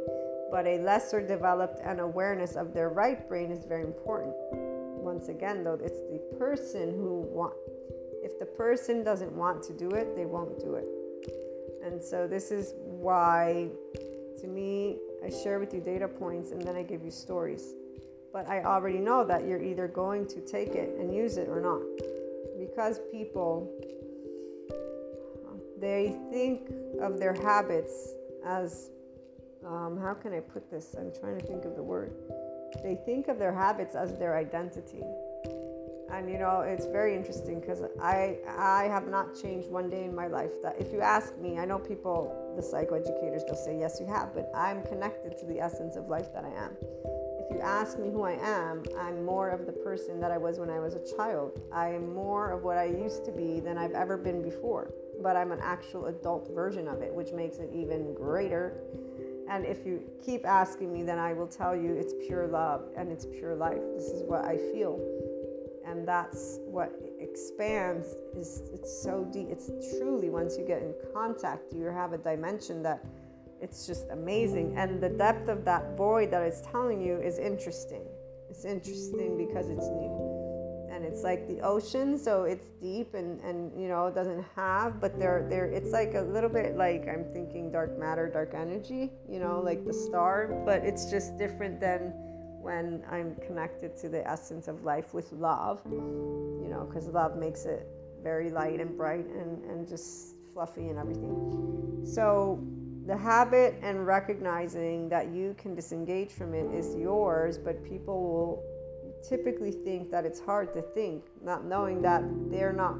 [0.51, 4.35] but a lesser developed and awareness of their right brain is very important.
[4.51, 7.55] Once again, though, it's the person who want,
[8.23, 10.87] if the person doesn't want to do it, they won't do it.
[11.85, 13.69] And so, this is why,
[14.41, 17.75] to me, I share with you data points and then I give you stories.
[18.33, 21.61] But I already know that you're either going to take it and use it or
[21.61, 21.83] not.
[22.59, 23.73] Because people,
[25.81, 28.11] they think of their habits
[28.45, 28.91] as
[29.67, 30.95] um, how can I put this?
[30.99, 32.13] I'm trying to think of the word.
[32.83, 35.03] They think of their habits as their identity
[36.13, 40.15] and you know it's very interesting because i i have not changed one day in
[40.15, 43.99] my life that if you ask me i know people the psychoeducators they'll say yes
[44.01, 46.77] you have but i'm connected to the essence of life that i am.
[47.41, 50.59] If you ask me who i am i'm more of the person that i was
[50.59, 51.61] when i was a child.
[51.73, 54.93] I am more of what i used to be than i've ever been before
[55.23, 58.81] but i'm an actual adult version of it which makes it even greater.
[59.49, 63.11] And if you keep asking me then i will tell you it's pure love and
[63.11, 63.83] it's pure life.
[63.97, 64.99] This is what i feel
[65.91, 71.73] and that's what expands is it's so deep it's truly once you get in contact
[71.75, 73.05] you have a dimension that
[73.61, 74.77] it's just amazing.
[74.77, 78.03] And the depth of that void that it's telling you is interesting.
[78.49, 80.17] It's interesting because it's new.
[80.91, 85.01] And it's like the ocean so it's deep and and you know it doesn't have
[85.01, 89.11] but there there it's like a little bit like i'm thinking dark matter dark energy
[89.27, 92.13] you know like the star but it's just different than
[92.61, 97.65] when I'm connected to the essence of life with love, you know, because love makes
[97.65, 97.87] it
[98.23, 102.03] very light and bright and, and just fluffy and everything.
[102.05, 102.63] So,
[103.07, 108.65] the habit and recognizing that you can disengage from it is yours, but people will
[109.27, 112.99] typically think that it's hard to think, not knowing that they're not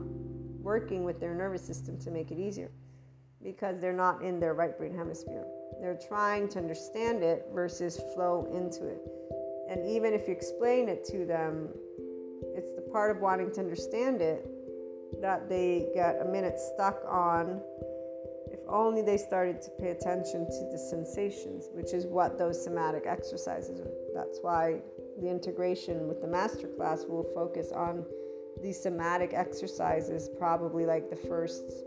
[0.63, 2.71] working with their nervous system to make it easier
[3.43, 5.45] because they're not in their right brain hemisphere.
[5.81, 9.01] They're trying to understand it versus flow into it.
[9.71, 11.69] And even if you explain it to them,
[12.57, 14.45] it's the part of wanting to understand it
[15.23, 17.61] that they get a minute stuck on.
[18.51, 23.05] If only they started to pay attention to the sensations, which is what those somatic
[23.07, 23.91] exercises are.
[24.13, 24.81] That's why
[25.21, 28.05] the integration with the masterclass will focus on
[28.61, 31.85] these somatic exercises, probably like the first,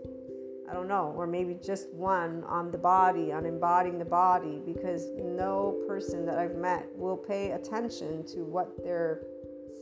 [0.73, 5.11] I don't know, or maybe just one on the body, on embodying the body, because
[5.19, 9.21] no person that I've met will pay attention to what they're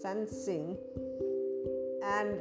[0.02, 0.78] sensing
[2.04, 2.39] and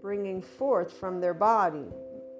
[0.00, 1.86] bringing forth from their body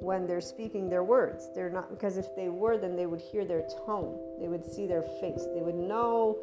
[0.01, 1.49] when they're speaking their words.
[1.55, 4.89] They're not, because if they were, then they would hear their tone, they would see
[4.89, 6.37] their face, they would know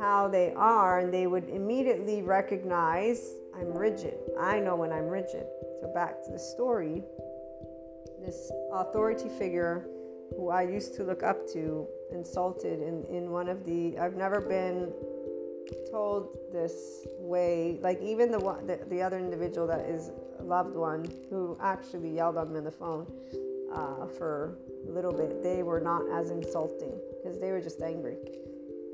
[0.00, 4.18] how they are, and they would immediately recognize I'm rigid.
[4.36, 5.46] I know when I'm rigid.
[5.80, 7.04] So, back to the story
[8.24, 9.86] this authority figure
[10.36, 14.40] who I used to look up to insulted in, in one of the, I've never
[14.40, 14.92] been
[15.90, 20.74] told this way, like even the one, the, the other individual that is a loved
[20.74, 23.06] one who actually yelled on me on the phone
[23.72, 24.58] uh, for
[24.88, 28.16] a little bit, they were not as insulting because they were just angry.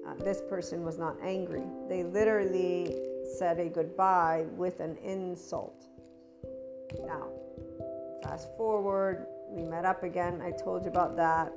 [0.06, 1.64] Uh, this person was not angry.
[1.88, 2.96] They literally
[3.38, 5.86] said a goodbye with an insult.
[7.04, 7.28] Now,
[8.26, 10.42] fast forward, we met up again.
[10.42, 11.52] I told you about that.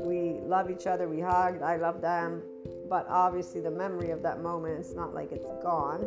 [0.00, 1.08] We love each other.
[1.08, 1.62] We hugged.
[1.62, 2.42] I love them.
[2.88, 6.06] But obviously, the memory of that moment, it's not like it's gone.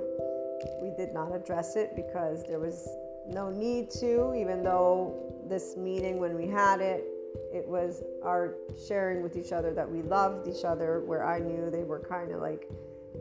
[0.81, 2.87] We did not address it because there was
[3.27, 7.05] no need to, even though this meeting, when we had it,
[7.53, 8.55] it was our
[8.87, 12.31] sharing with each other that we loved each other, where I knew they were kind
[12.31, 12.69] of like,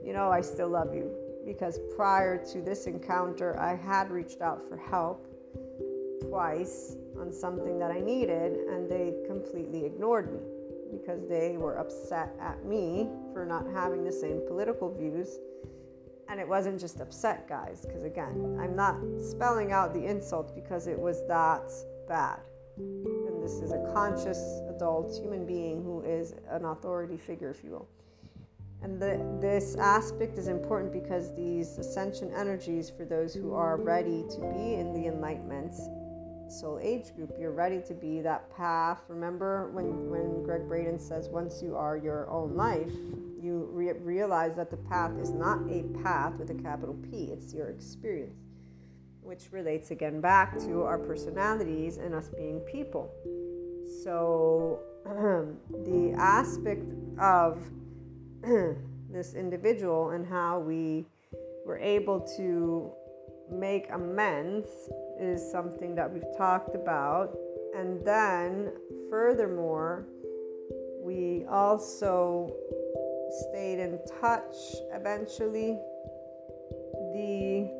[0.05, 1.11] you know, I still love you.
[1.47, 5.27] Because prior to this encounter, I had reached out for help
[6.29, 10.41] twice on something that I needed, and they completely ignored me
[10.91, 15.39] because they were upset at me for not having the same political views.
[16.29, 20.87] And it wasn't just upset, guys, because again, I'm not spelling out the insult because
[20.87, 21.71] it was that
[22.07, 22.41] bad.
[22.77, 27.71] And this is a conscious adult human being who is an authority figure, if you
[27.71, 27.89] will.
[28.83, 34.25] And the, this aspect is important because these ascension energies, for those who are ready
[34.31, 35.75] to be in the enlightenment,
[36.51, 37.33] soul age group.
[37.39, 39.03] You're ready to be that path.
[39.09, 42.93] Remember when, when Gregg Braden says, once you are your own life,
[43.41, 47.55] you re- realize that the path is not a path with a capital P, it's
[47.55, 48.37] your experience,
[49.23, 53.11] which relates again back to our personalities and us being people.
[54.03, 57.63] So, the aspect of
[59.11, 61.07] this individual and how we
[61.65, 62.93] were able to
[63.51, 64.67] make amends
[65.21, 67.37] is something that we've talked about.
[67.77, 68.73] And then,
[69.11, 70.07] furthermore,
[71.03, 72.55] we also
[73.49, 74.55] stayed in touch
[74.93, 75.79] eventually.
[77.15, 77.71] The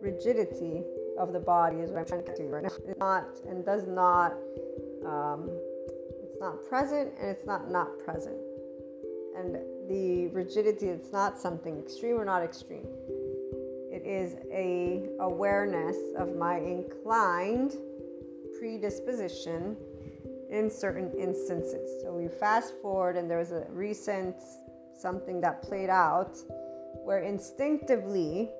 [0.00, 0.82] rigidity
[1.18, 2.70] of the body is what I'm trying to to right now.
[2.88, 4.32] It's not and does not,
[5.06, 5.50] um,
[6.22, 8.36] it's not present and it's not not present.
[9.36, 9.58] And
[9.88, 12.86] the rigidity, it's not something extreme or not extreme
[14.10, 17.76] is a awareness of my inclined
[18.58, 19.76] predisposition
[20.50, 22.02] in certain instances.
[22.02, 24.34] So we fast forward, and there was a recent
[24.98, 26.36] something that played out
[27.04, 28.50] where instinctively,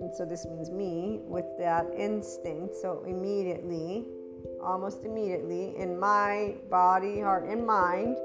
[0.00, 4.06] and so this means me with that instinct, so immediately,
[4.60, 8.16] almost immediately, in my body, heart, and mind,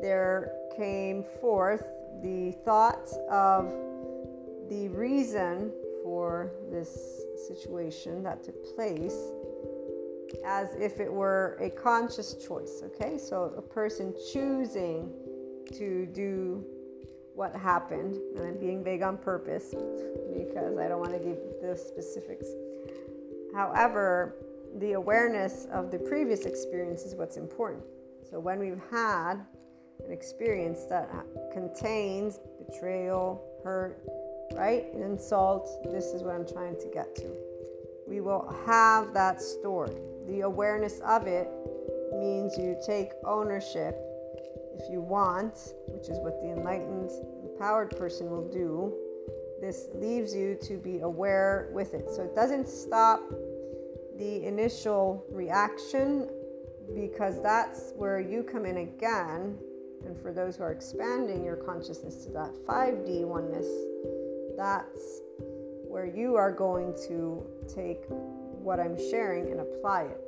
[0.00, 1.82] there came forth
[2.22, 3.66] the thought of
[4.70, 5.72] the reason
[6.08, 9.14] for this situation that took place
[10.42, 12.82] as if it were a conscious choice.
[12.82, 15.12] Okay, so a person choosing
[15.76, 16.64] to do
[17.34, 19.74] what happened, and I'm being vague on purpose
[20.34, 22.46] because I don't want to give the specifics.
[23.54, 24.34] However,
[24.78, 27.84] the awareness of the previous experience is what's important.
[28.30, 29.34] So when we've had
[30.06, 31.10] an experience that
[31.52, 34.02] contains betrayal, hurt,
[34.54, 34.92] right?
[34.94, 35.68] An insult.
[35.84, 37.30] This is what I'm trying to get to.
[38.06, 39.96] We will have that stored.
[40.26, 41.48] The awareness of it
[42.12, 43.96] means you take ownership
[44.78, 47.10] if you want, which is what the enlightened,
[47.42, 48.94] empowered person will do.
[49.60, 52.08] This leaves you to be aware with it.
[52.14, 53.20] So it doesn't stop
[54.16, 56.28] the initial reaction
[56.94, 59.58] because that's where you come in again.
[60.06, 63.66] And for those who are expanding your consciousness to that 5D oneness,
[64.58, 65.20] that's
[65.88, 70.20] where you are going to take what I'm sharing and apply it.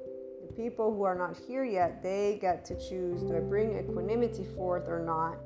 [0.47, 4.45] The people who are not here yet, they get to choose do I bring equanimity
[4.57, 5.37] forth or not,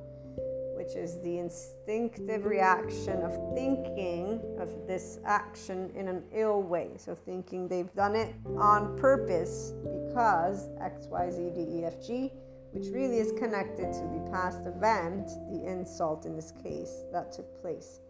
[0.76, 6.90] which is the instinctive reaction of thinking of this action in an ill way.
[6.96, 12.30] So, thinking they've done it on purpose because X, Y, Z, D, E, F, G,
[12.72, 17.60] which really is connected to the past event, the insult in this case that took
[17.62, 18.00] place.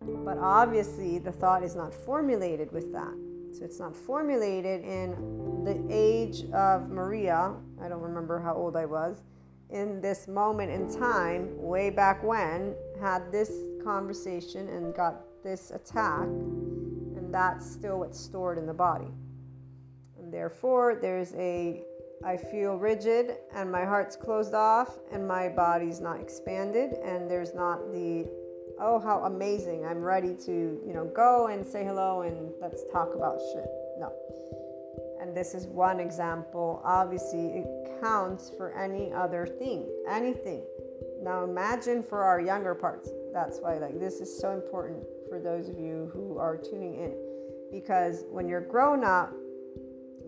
[0.00, 3.14] But obviously, the thought is not formulated with that.
[3.52, 7.54] So it's not formulated in the age of Maria.
[7.82, 9.22] I don't remember how old I was.
[9.70, 13.50] In this moment in time, way back when, had this
[13.82, 19.12] conversation and got this attack, and that's still what's stored in the body.
[20.18, 21.84] And therefore, there's a
[22.24, 27.54] I feel rigid and my heart's closed off and my body's not expanded and there's
[27.54, 28.28] not the
[28.80, 33.14] oh how amazing i'm ready to you know go and say hello and let's talk
[33.14, 33.66] about shit.
[33.98, 34.12] No.
[35.20, 36.80] And this is one example.
[36.84, 40.62] Obviously it counts for any other thing anything.
[41.22, 43.10] Now imagine for our younger parts.
[43.32, 47.14] That's why like this is so important for those of you who are tuning in.
[47.72, 49.32] Because when you're grown up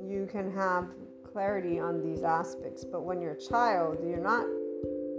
[0.02, 0.88] you can have
[1.32, 2.84] clarity on these aspects.
[2.84, 4.46] But when you're a child you're not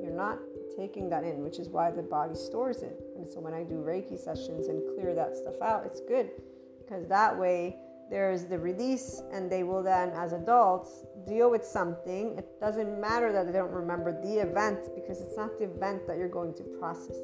[0.01, 0.39] you're not
[0.75, 3.75] taking that in which is why the body stores it and so when I do
[3.75, 6.31] Reiki sessions and clear that stuff out, it's good
[6.79, 7.77] because that way
[8.09, 12.37] there's the release and they will then as adults deal with something.
[12.37, 16.17] It doesn't matter that they don't remember the event because it's not the event that
[16.17, 17.15] you're going to process.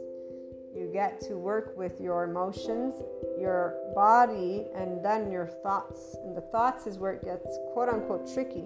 [0.76, 2.94] You get to work with your emotions
[3.40, 6.16] your body and then your thoughts.
[6.24, 8.66] And the thoughts is where it gets quote unquote tricky.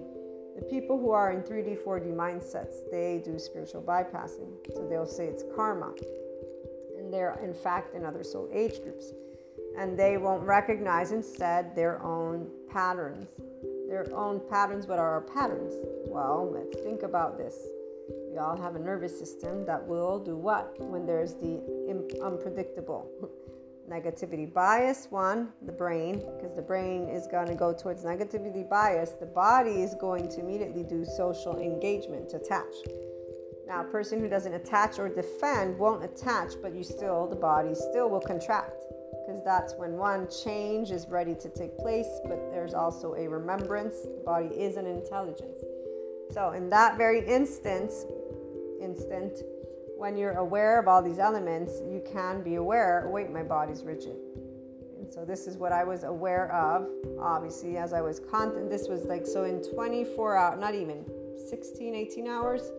[0.56, 4.50] The people who are in 3d 4d mindsets they do spiritual bypassing.
[4.74, 5.92] So they'll say it's karma
[7.12, 9.12] they're in fact in other soul age groups.
[9.78, 13.26] And they won't recognize instead their own patterns.
[13.88, 15.72] Their own patterns, what are our patterns?
[16.06, 17.56] Well, let's think about this.
[18.30, 21.62] We all have a nervous system that will do what when there's the
[22.22, 23.10] unpredictable
[23.90, 29.10] negativity bias one the brain because the brain is going to go towards negativity bias
[29.18, 32.72] the body is going to immediately do social engagement attach
[33.66, 37.74] now, a person who doesn't attach or defend won't attach, but you still, the body
[37.74, 38.84] still will contract
[39.24, 43.94] because that's when one change is ready to take place, but there's also a remembrance.
[44.02, 45.62] The body is an intelligence.
[46.32, 48.04] So, in that very instance,
[48.80, 49.38] instant,
[49.96, 53.84] when you're aware of all these elements, you can be aware oh, wait, my body's
[53.84, 54.16] rigid.
[54.98, 56.88] And so, this is what I was aware of,
[57.20, 58.70] obviously, as I was content.
[58.70, 61.04] This was like so in 24 hours, not even
[61.48, 62.72] 16, 18 hours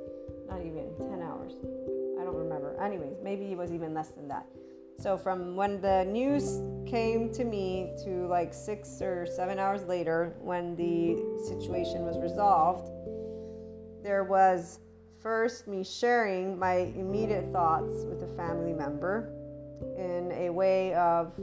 [0.48, 1.54] not even 10 hours.
[2.20, 2.80] I don't remember.
[2.82, 4.46] Anyways, maybe it was even less than that.
[5.00, 10.36] So from when the news came to me to like six or seven hours later,
[10.40, 11.18] when the
[11.48, 12.90] situation was resolved,
[14.04, 14.80] there was
[15.22, 19.30] first me sharing my immediate thoughts with a family member
[19.98, 21.34] in a way of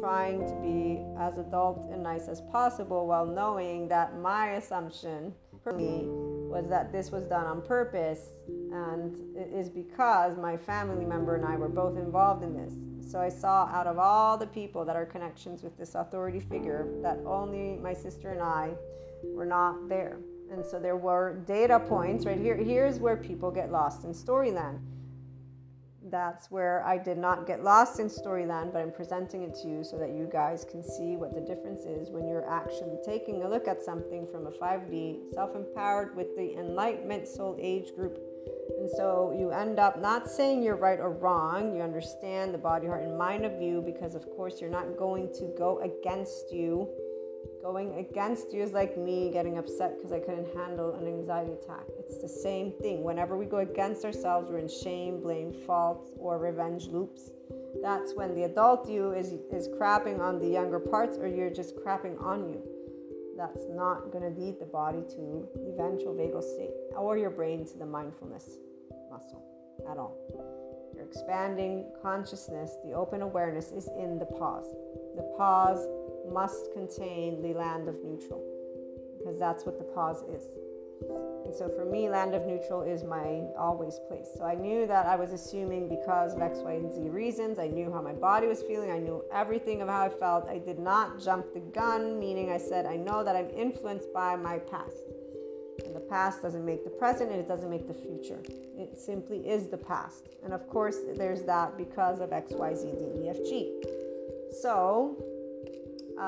[0.00, 5.72] trying to be as adult and nice as possible while knowing that my assumption for
[5.72, 6.08] me
[6.48, 11.44] was that this was done on purpose and it is because my family member and
[11.44, 12.74] I were both involved in this.
[13.10, 16.88] So I saw out of all the people that are connections with this authority figure
[17.02, 18.70] that only my sister and I
[19.24, 20.18] were not there.
[20.50, 22.56] And so there were data points right here.
[22.56, 24.80] Here's where people get lost in storyland
[26.10, 29.84] that's where I did not get lost in Storyland, but I'm presenting it to you
[29.84, 33.48] so that you guys can see what the difference is when you're actually taking a
[33.48, 38.18] look at something from a 5D, self empowered with the Enlightenment Soul Age group.
[38.78, 41.74] And so you end up not saying you're right or wrong.
[41.74, 45.32] You understand the body, heart, and mind of you because, of course, you're not going
[45.34, 46.88] to go against you
[47.62, 51.84] Going against you is like me getting upset because I couldn't handle an anxiety attack.
[51.98, 53.02] It's the same thing.
[53.02, 57.30] Whenever we go against ourselves, we're in shame, blame, fault, or revenge loops.
[57.82, 61.76] That's when the adult you is, is crapping on the younger parts, or you're just
[61.76, 62.62] crapping on you.
[63.36, 67.78] That's not going to lead the body to the vagal state or your brain to
[67.78, 68.58] the mindfulness
[69.10, 69.44] muscle
[69.90, 70.16] at all.
[70.94, 74.66] Your expanding consciousness, the open awareness is in the pause.
[75.14, 75.86] The pause
[76.32, 78.44] must contain the land of neutral
[79.18, 80.42] because that's what the pause is.
[81.44, 84.28] And so for me, land of neutral is my always place.
[84.36, 87.58] So I knew that I was assuming because of X, Y, and Z reasons.
[87.58, 88.90] I knew how my body was feeling.
[88.90, 90.48] I knew everything of how I felt.
[90.48, 94.36] I did not jump the gun, meaning I said, I know that I'm influenced by
[94.36, 95.04] my past.
[95.84, 98.40] And the past doesn't make the present and it doesn't make the future.
[98.76, 100.28] It simply is the past.
[100.44, 103.80] And of course, there's that because of X, Y, Z, D, E, F, G.
[104.60, 105.16] So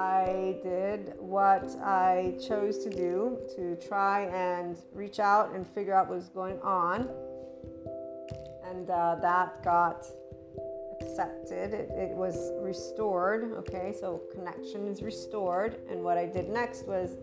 [0.01, 6.09] I did what I chose to do to try and reach out and figure out
[6.09, 7.07] what was going on.
[8.65, 10.07] And uh, that got
[11.03, 11.75] accepted.
[11.75, 13.53] It, it, was restored.
[13.59, 15.77] Okay, so connection is restored.
[15.91, 17.19] And what I did next was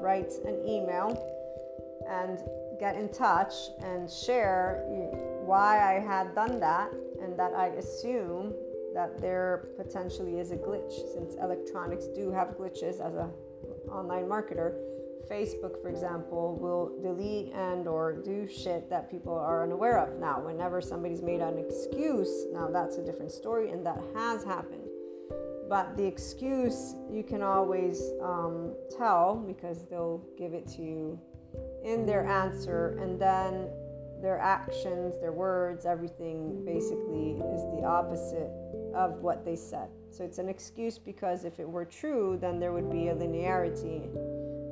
[0.00, 1.08] write an email.
[2.08, 2.38] And
[2.78, 3.52] get in touch
[3.82, 4.84] and share
[5.44, 8.54] why I had done that and that I assume
[8.96, 13.28] that there potentially is a glitch since electronics do have glitches as a
[13.90, 14.74] online marketer.
[15.30, 20.18] Facebook for example will delete and or do shit that people are unaware of.
[20.18, 24.88] Now whenever somebody's made an excuse now that's a different story and that has happened.
[25.68, 31.20] But the excuse you can always um, tell because they'll give it to you
[31.84, 33.68] in their answer and then
[34.22, 38.50] their actions, their words, everything basically is the opposite
[38.94, 39.88] of what they said.
[40.10, 44.08] So it's an excuse because if it were true, then there would be a linearity.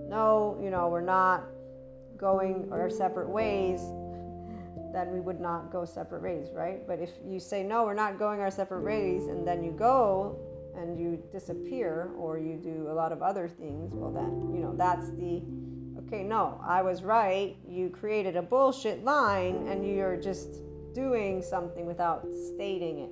[0.09, 1.45] No, you know, we're not
[2.17, 3.81] going our separate ways,
[4.93, 6.87] then we would not go separate ways, right?
[6.87, 10.39] But if you say, no, we're not going our separate ways, and then you go
[10.77, 14.75] and you disappear or you do a lot of other things, well, then, you know,
[14.77, 15.43] that's the
[15.99, 17.57] okay, no, I was right.
[17.69, 20.61] You created a bullshit line and you're just
[20.95, 23.11] doing something without stating it.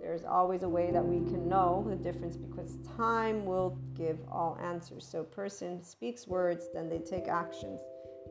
[0.00, 4.58] There's always a way that we can know the difference because time will give all
[4.62, 5.06] answers.
[5.10, 7.80] So, person speaks words, then they take actions.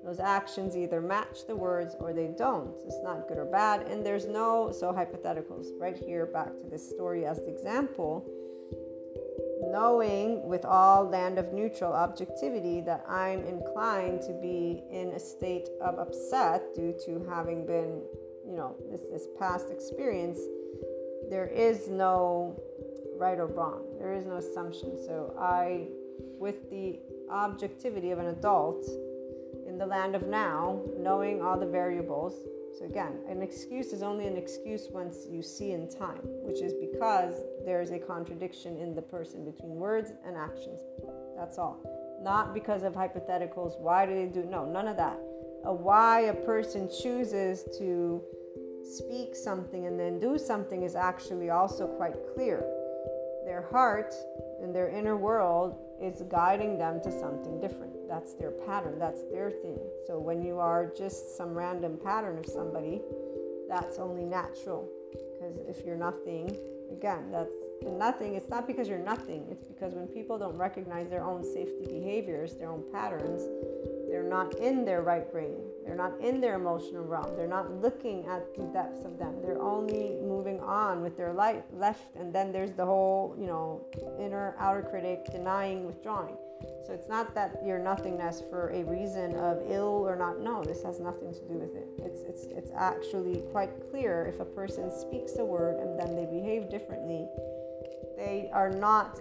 [0.05, 2.75] Those actions either match the words or they don't.
[2.85, 3.87] It's not good or bad.
[3.87, 5.67] And there's no, so hypotheticals.
[5.79, 8.29] Right here, back to this story as the example
[9.73, 15.67] knowing with all land of neutral objectivity that I'm inclined to be in a state
[15.81, 18.03] of upset due to having been,
[18.45, 20.37] you know, this, this past experience,
[21.27, 22.61] there is no
[23.17, 23.81] right or wrong.
[23.97, 24.91] There is no assumption.
[25.07, 25.87] So I,
[26.37, 26.99] with the
[27.31, 28.85] objectivity of an adult
[29.67, 32.35] in the land of now, knowing all the variables,
[32.79, 36.73] so, again, an excuse is only an excuse once you see in time, which is
[36.73, 40.79] because there's a contradiction in the person between words and actions.
[41.37, 41.79] That's all.
[42.23, 43.79] Not because of hypotheticals.
[43.79, 44.43] Why do they do?
[44.43, 45.19] No, none of that.
[45.65, 48.23] A why a person chooses to
[48.83, 52.65] speak something and then do something is actually also quite clear.
[53.45, 54.13] Their heart
[54.61, 59.49] and their inner world is guiding them to something different that's their pattern, that's their
[59.49, 59.79] thing.
[60.05, 63.01] So when you are just some random pattern of somebody,
[63.67, 64.87] that's only natural.
[65.11, 66.55] Because if you're nothing,
[66.91, 67.49] again, that's
[67.81, 68.35] nothing.
[68.35, 72.53] It's not because you're nothing, it's because when people don't recognize their own safety behaviors,
[72.53, 73.41] their own patterns,
[74.07, 75.57] they're not in their right brain.
[75.83, 77.35] They're not in their emotional realm.
[77.35, 79.41] They're not looking at the depths of them.
[79.41, 82.15] They're only moving on with their life left.
[82.15, 83.83] And then there's the whole, you know,
[84.19, 86.37] inner outer critic denying, withdrawing.
[86.85, 90.39] So it's not that you're nothingness for a reason of ill or not.
[90.39, 91.87] No, this has nothing to do with it.
[91.99, 96.25] It's it's it's actually quite clear if a person speaks a word and then they
[96.25, 97.27] behave differently
[98.17, 99.19] they are not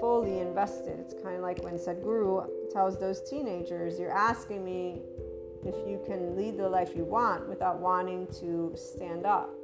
[0.00, 0.98] fully invested.
[0.98, 5.02] It's kind of like when Sadhguru tells those teenagers, You're asking me
[5.64, 9.54] if you can lead the life you want without wanting to stand up.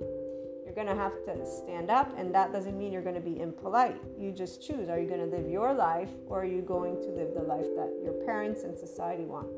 [0.79, 4.01] Going to have to stand up, and that doesn't mean you're going to be impolite.
[4.17, 7.09] You just choose are you going to live your life or are you going to
[7.09, 9.49] live the life that your parents and society want?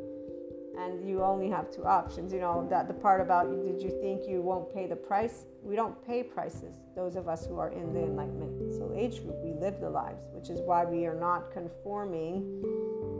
[0.78, 2.32] and you only have two options.
[2.32, 5.44] You know, that the part about did you think you won't pay the price?
[5.62, 9.36] We don't pay prices, those of us who are in the Enlightenment Soul Age group.
[9.44, 12.62] We live the lives, which is why we are not conforming.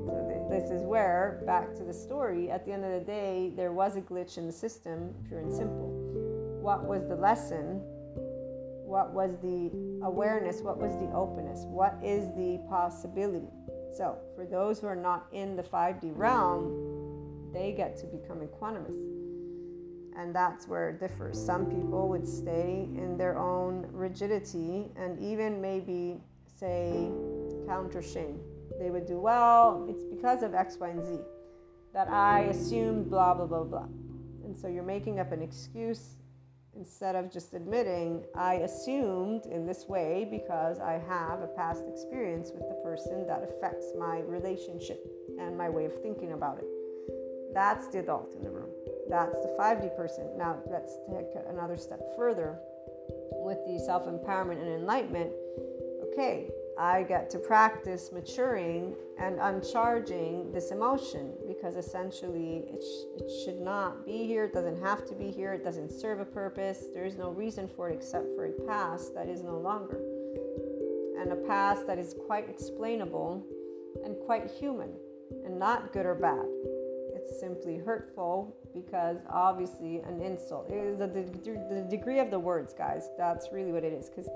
[0.06, 3.72] So this is where, back to the story, at the end of the day, there
[3.72, 5.89] was a glitch in the system, pure and simple.
[6.60, 7.80] What was the lesson?
[8.84, 9.70] What was the
[10.04, 10.60] awareness?
[10.60, 11.64] What was the openness?
[11.64, 13.48] What is the possibility?
[13.96, 18.94] So, for those who are not in the 5D realm, they get to become equanimous.
[20.16, 21.42] And that's where it differs.
[21.42, 27.10] Some people would stay in their own rigidity and even maybe say
[27.66, 28.38] counter shame.
[28.78, 31.20] They would do, well, it's because of X, Y, and Z
[31.94, 33.88] that I assumed blah, blah, blah, blah.
[34.44, 36.16] And so you're making up an excuse
[36.80, 42.50] instead of just admitting, I assumed in this way because I have a past experience
[42.52, 45.06] with the person that affects my relationship
[45.38, 46.64] and my way of thinking about it.
[47.52, 48.70] That's the adult in the room.
[49.10, 50.26] That's the 5D person.
[50.38, 52.58] Now, let's take another step further
[53.32, 55.32] with the self empowerment and enlightenment.
[56.12, 63.30] Okay, I get to practice maturing and uncharging this emotion because essentially it, sh- it
[63.44, 64.44] should not be here.
[64.44, 65.52] It doesn't have to be here.
[65.52, 66.84] It doesn't serve a purpose.
[66.94, 70.00] There is no reason for it except for a past that is no longer.
[71.20, 73.44] And a past that is quite explainable
[74.04, 74.90] and quite human
[75.44, 76.46] and not good or bad
[77.14, 81.22] It's simply hurtful because obviously an insult is the, the,
[81.68, 84.28] the degree of the words guys that's really what it is because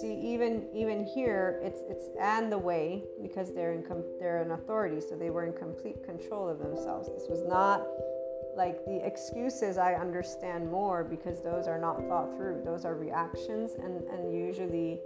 [0.00, 4.52] see even even here it's it's and the way because they're in com- they're an
[4.52, 7.86] authority so they were in complete control of themselves this was not
[8.56, 12.62] like the excuses I understand more because those are not thought through.
[12.64, 15.00] Those are reactions, and, and usually,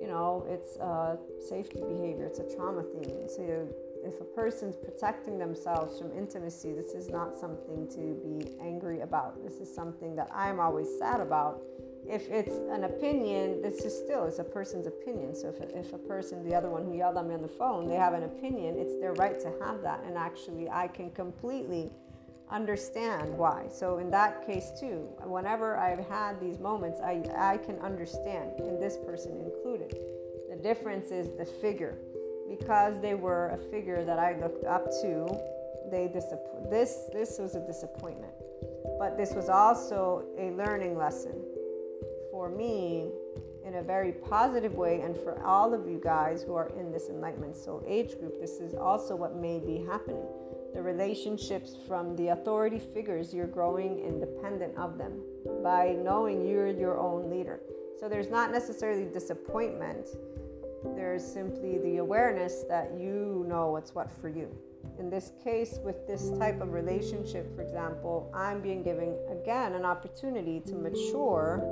[0.00, 1.18] you know, it's a
[1.48, 3.28] safety behavior, it's a trauma theme.
[3.28, 3.68] So
[4.04, 9.42] if a person's protecting themselves from intimacy, this is not something to be angry about.
[9.42, 11.60] This is something that I'm always sad about.
[12.08, 15.34] If it's an opinion, this is still it's a person's opinion.
[15.34, 17.88] So if, if a person, the other one who yelled at me on the phone,
[17.88, 20.04] they have an opinion, it's their right to have that.
[20.06, 21.90] And actually, I can completely
[22.48, 23.66] understand why.
[23.72, 28.80] So in that case too, whenever I've had these moments, I, I can understand, and
[28.80, 29.98] this person included.
[30.48, 31.98] The difference is the figure.
[32.48, 35.26] Because they were a figure that I looked up to,
[35.90, 38.32] they disapp- this this was a disappointment.
[39.00, 41.42] But this was also a learning lesson
[42.46, 43.10] for me
[43.66, 47.08] in a very positive way and for all of you guys who are in this
[47.08, 50.22] enlightenment soul age group this is also what may be happening
[50.76, 55.22] the relationships from the authority figures, you're growing independent of them
[55.64, 57.60] by knowing you're your own leader.
[57.98, 60.06] So there's not necessarily disappointment,
[60.94, 64.54] there's simply the awareness that you know what's what for you.
[64.98, 69.86] In this case, with this type of relationship, for example, I'm being given again an
[69.86, 71.62] opportunity to mature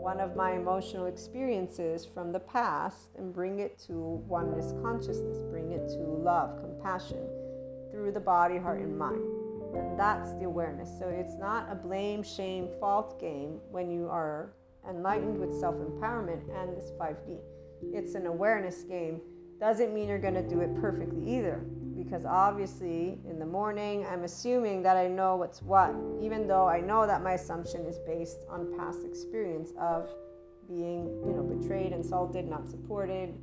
[0.00, 3.92] one of my emotional experiences from the past and bring it to
[4.26, 7.28] oneness consciousness, bring it to love, compassion
[7.90, 9.22] through the body, heart, and mind.
[9.74, 10.88] And that's the awareness.
[10.98, 14.52] So it's not a blame, shame, fault game when you are
[14.88, 17.38] enlightened with self empowerment and this 5D.
[17.92, 19.20] It's an awareness game.
[19.60, 21.60] Doesn't mean you're going to do it perfectly either.
[21.94, 26.80] Because obviously, in the morning, I'm assuming that I know what's what, even though I
[26.80, 30.08] know that my assumption is based on past experience of
[30.66, 33.34] being, you know, betrayed, insulted, not supported,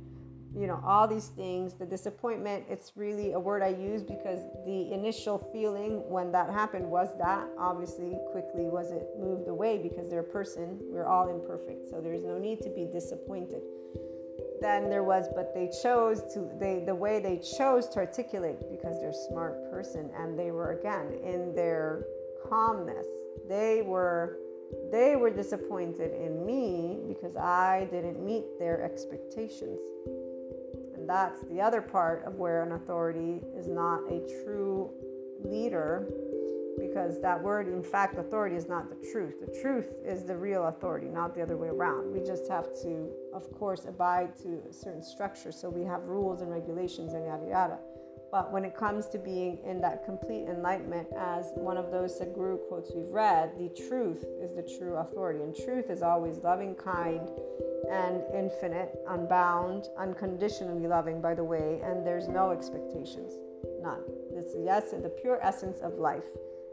[0.56, 4.92] you know all these things the disappointment it's really a word i use because the
[4.92, 10.20] initial feeling when that happened was that obviously quickly was it moved away because they're
[10.20, 13.62] a person we're all imperfect so there's no need to be disappointed
[14.60, 19.00] then there was but they chose to they the way they chose to articulate because
[19.00, 22.04] they're smart person and they were again in their
[22.48, 23.06] calmness.
[23.48, 24.38] They were
[24.92, 29.78] they were disappointed in me because I didn't meet their expectations.
[30.94, 34.90] And that's the other part of where an authority is not a true
[35.44, 36.06] leader
[36.78, 39.40] because that word, in fact, authority is not the truth.
[39.40, 42.12] The truth is the real authority, not the other way around.
[42.12, 45.52] We just have to, of course, abide to a certain structure.
[45.52, 47.78] So we have rules and regulations and yada yada.
[48.30, 52.58] But when it comes to being in that complete enlightenment, as one of those Sadhguru
[52.68, 55.42] quotes we've read, the truth is the true authority.
[55.42, 57.26] And truth is always loving, kind,
[57.90, 63.32] and infinite, unbound, unconditionally loving, by the way, and there's no expectations.
[63.80, 64.02] None.
[64.32, 66.28] It's yes, the pure essence of life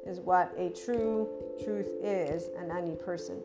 [0.06, 1.28] is what a true
[1.64, 3.41] truth is in any person.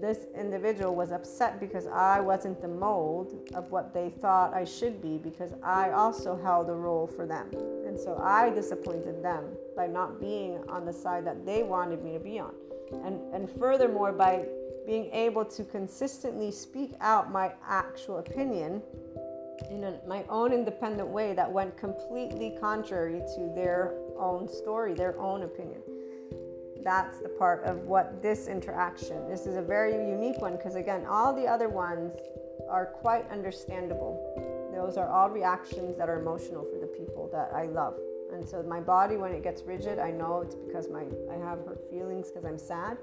[0.00, 5.02] This individual was upset because I wasn't the mold of what they thought I should
[5.02, 7.50] be because I also held a role for them.
[7.86, 9.44] And so I disappointed them
[9.76, 12.54] by not being on the side that they wanted me to be on.
[13.04, 14.46] And, and furthermore, by
[14.86, 18.82] being able to consistently speak out my actual opinion
[19.70, 25.18] in a, my own independent way that went completely contrary to their own story, their
[25.18, 25.82] own opinion.
[26.82, 29.28] That's the part of what this interaction.
[29.28, 32.14] This is a very unique one because again, all the other ones
[32.68, 34.70] are quite understandable.
[34.74, 37.94] Those are all reactions that are emotional for the people that I love.
[38.32, 41.58] And so my body when it gets rigid, I know it's because my I have
[41.66, 42.98] hurt feelings because I'm sad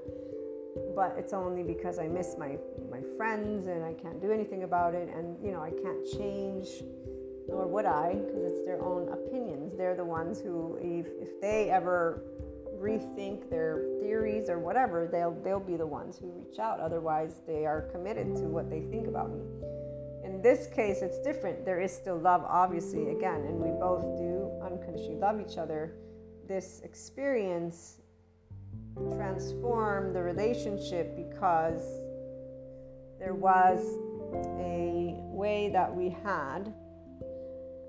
[0.95, 2.57] but it's only because I miss my
[2.91, 6.67] my friends and I can't do anything about it and you know I can't change
[7.55, 9.77] nor would I because it's their own opinions.
[9.77, 12.21] They're the ones who if, if they ever
[12.77, 16.79] rethink their theories or whatever they'll they'll be the ones who reach out.
[16.81, 19.39] Otherwise they are committed to what they think about me.
[20.25, 21.63] In this case it's different.
[21.63, 25.95] There is still love obviously again and we both do unconditionally love each other.
[26.47, 28.01] This experience
[29.15, 31.81] transformed the relationship because
[33.17, 33.79] there was
[34.59, 36.73] a way that we had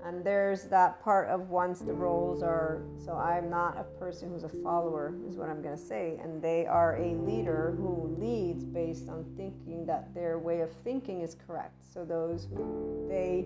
[0.07, 4.43] and there's that part of once the roles are so i'm not a person who's
[4.43, 6.19] a follower is what i'm going to say.
[6.21, 11.21] And they are a leader who leads based on thinking that their way of thinking
[11.21, 11.81] is correct.
[11.93, 13.45] So those who they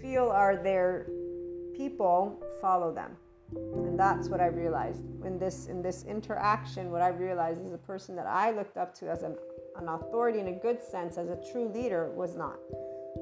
[0.00, 1.06] feel are their
[1.76, 3.16] people follow them.
[3.54, 5.02] And that's what i realized.
[5.24, 8.94] In this in this interaction what i realized is a person that i looked up
[8.98, 9.36] to as an,
[9.76, 12.56] an authority in a good sense as a true leader was not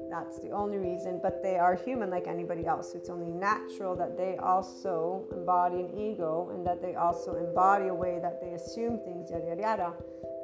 [0.09, 2.95] That's the only reason, but they are human like anybody else.
[2.95, 7.93] It's only natural that they also embody an ego and that they also embody a
[7.93, 9.93] way that they assume things, yada, yada, yada.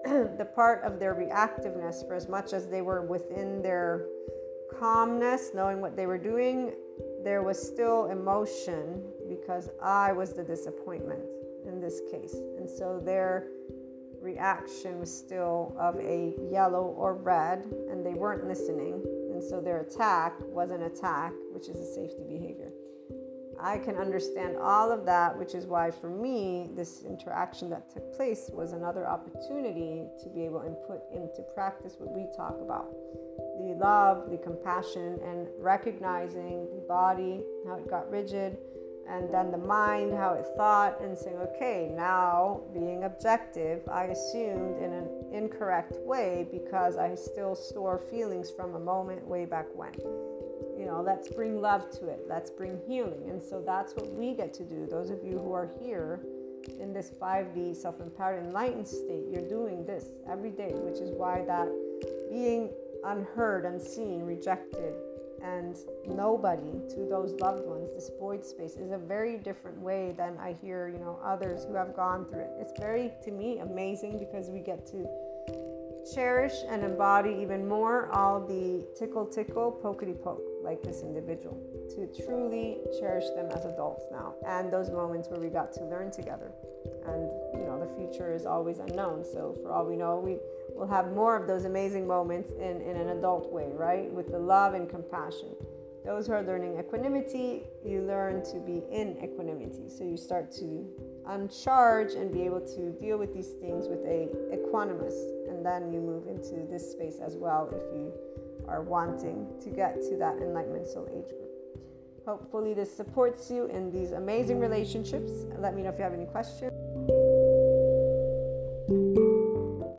[0.37, 4.05] the part of their reactiveness, for as much as they were within their
[4.79, 6.73] calmness, knowing what they were doing,
[7.23, 11.21] there was still emotion because I was the disappointment
[11.67, 12.35] in this case.
[12.57, 13.47] And so their
[14.21, 19.03] reaction was still of a yellow or red, and they weren't listening.
[19.41, 22.71] And so their attack was an attack, which is a safety behavior.
[23.59, 28.15] I can understand all of that, which is why for me, this interaction that took
[28.15, 32.93] place was another opportunity to be able to put into practice what we talk about
[33.57, 38.57] the love, the compassion, and recognizing the body, how it got rigid,
[39.09, 44.77] and then the mind, how it thought, and saying, okay, now being objective, I assumed
[44.81, 49.93] in an incorrect way because I still store feelings from a moment way back when.
[50.77, 52.21] You know let's bring love to it.
[52.27, 53.29] Let's bring healing.
[53.29, 54.87] And so that's what we get to do.
[54.89, 56.21] Those of you who are here
[56.79, 61.67] in this 5d self-empowered enlightened state you're doing this every day which is why that
[62.29, 62.69] being
[63.05, 64.93] unheard unseen rejected
[65.43, 65.77] and
[66.07, 70.55] nobody to those loved ones this void space is a very different way than i
[70.61, 72.51] hear you know others who have gone through it.
[72.59, 75.07] It's very to me amazing because we get to
[76.13, 81.57] cherish and embody even more all the tickle tickle pokety poke like this individual
[81.89, 86.11] to truly cherish them as adults now and those moments where we got to learn
[86.11, 86.51] together.
[87.05, 89.23] And you know the future is always unknown.
[89.23, 90.37] So for all we know we
[90.81, 94.39] will have more of those amazing moments in, in an adult way right with the
[94.39, 95.49] love and compassion
[96.03, 100.83] those who are learning equanimity you learn to be in equanimity so you start to
[101.27, 105.13] uncharge and be able to deal with these things with a equanimous
[105.47, 108.11] and then you move into this space as well if you
[108.67, 111.49] are wanting to get to that enlightenment soul age group.
[112.25, 115.31] Hopefully, this supports you in these amazing relationships.
[115.57, 116.71] Let me know if you have any questions.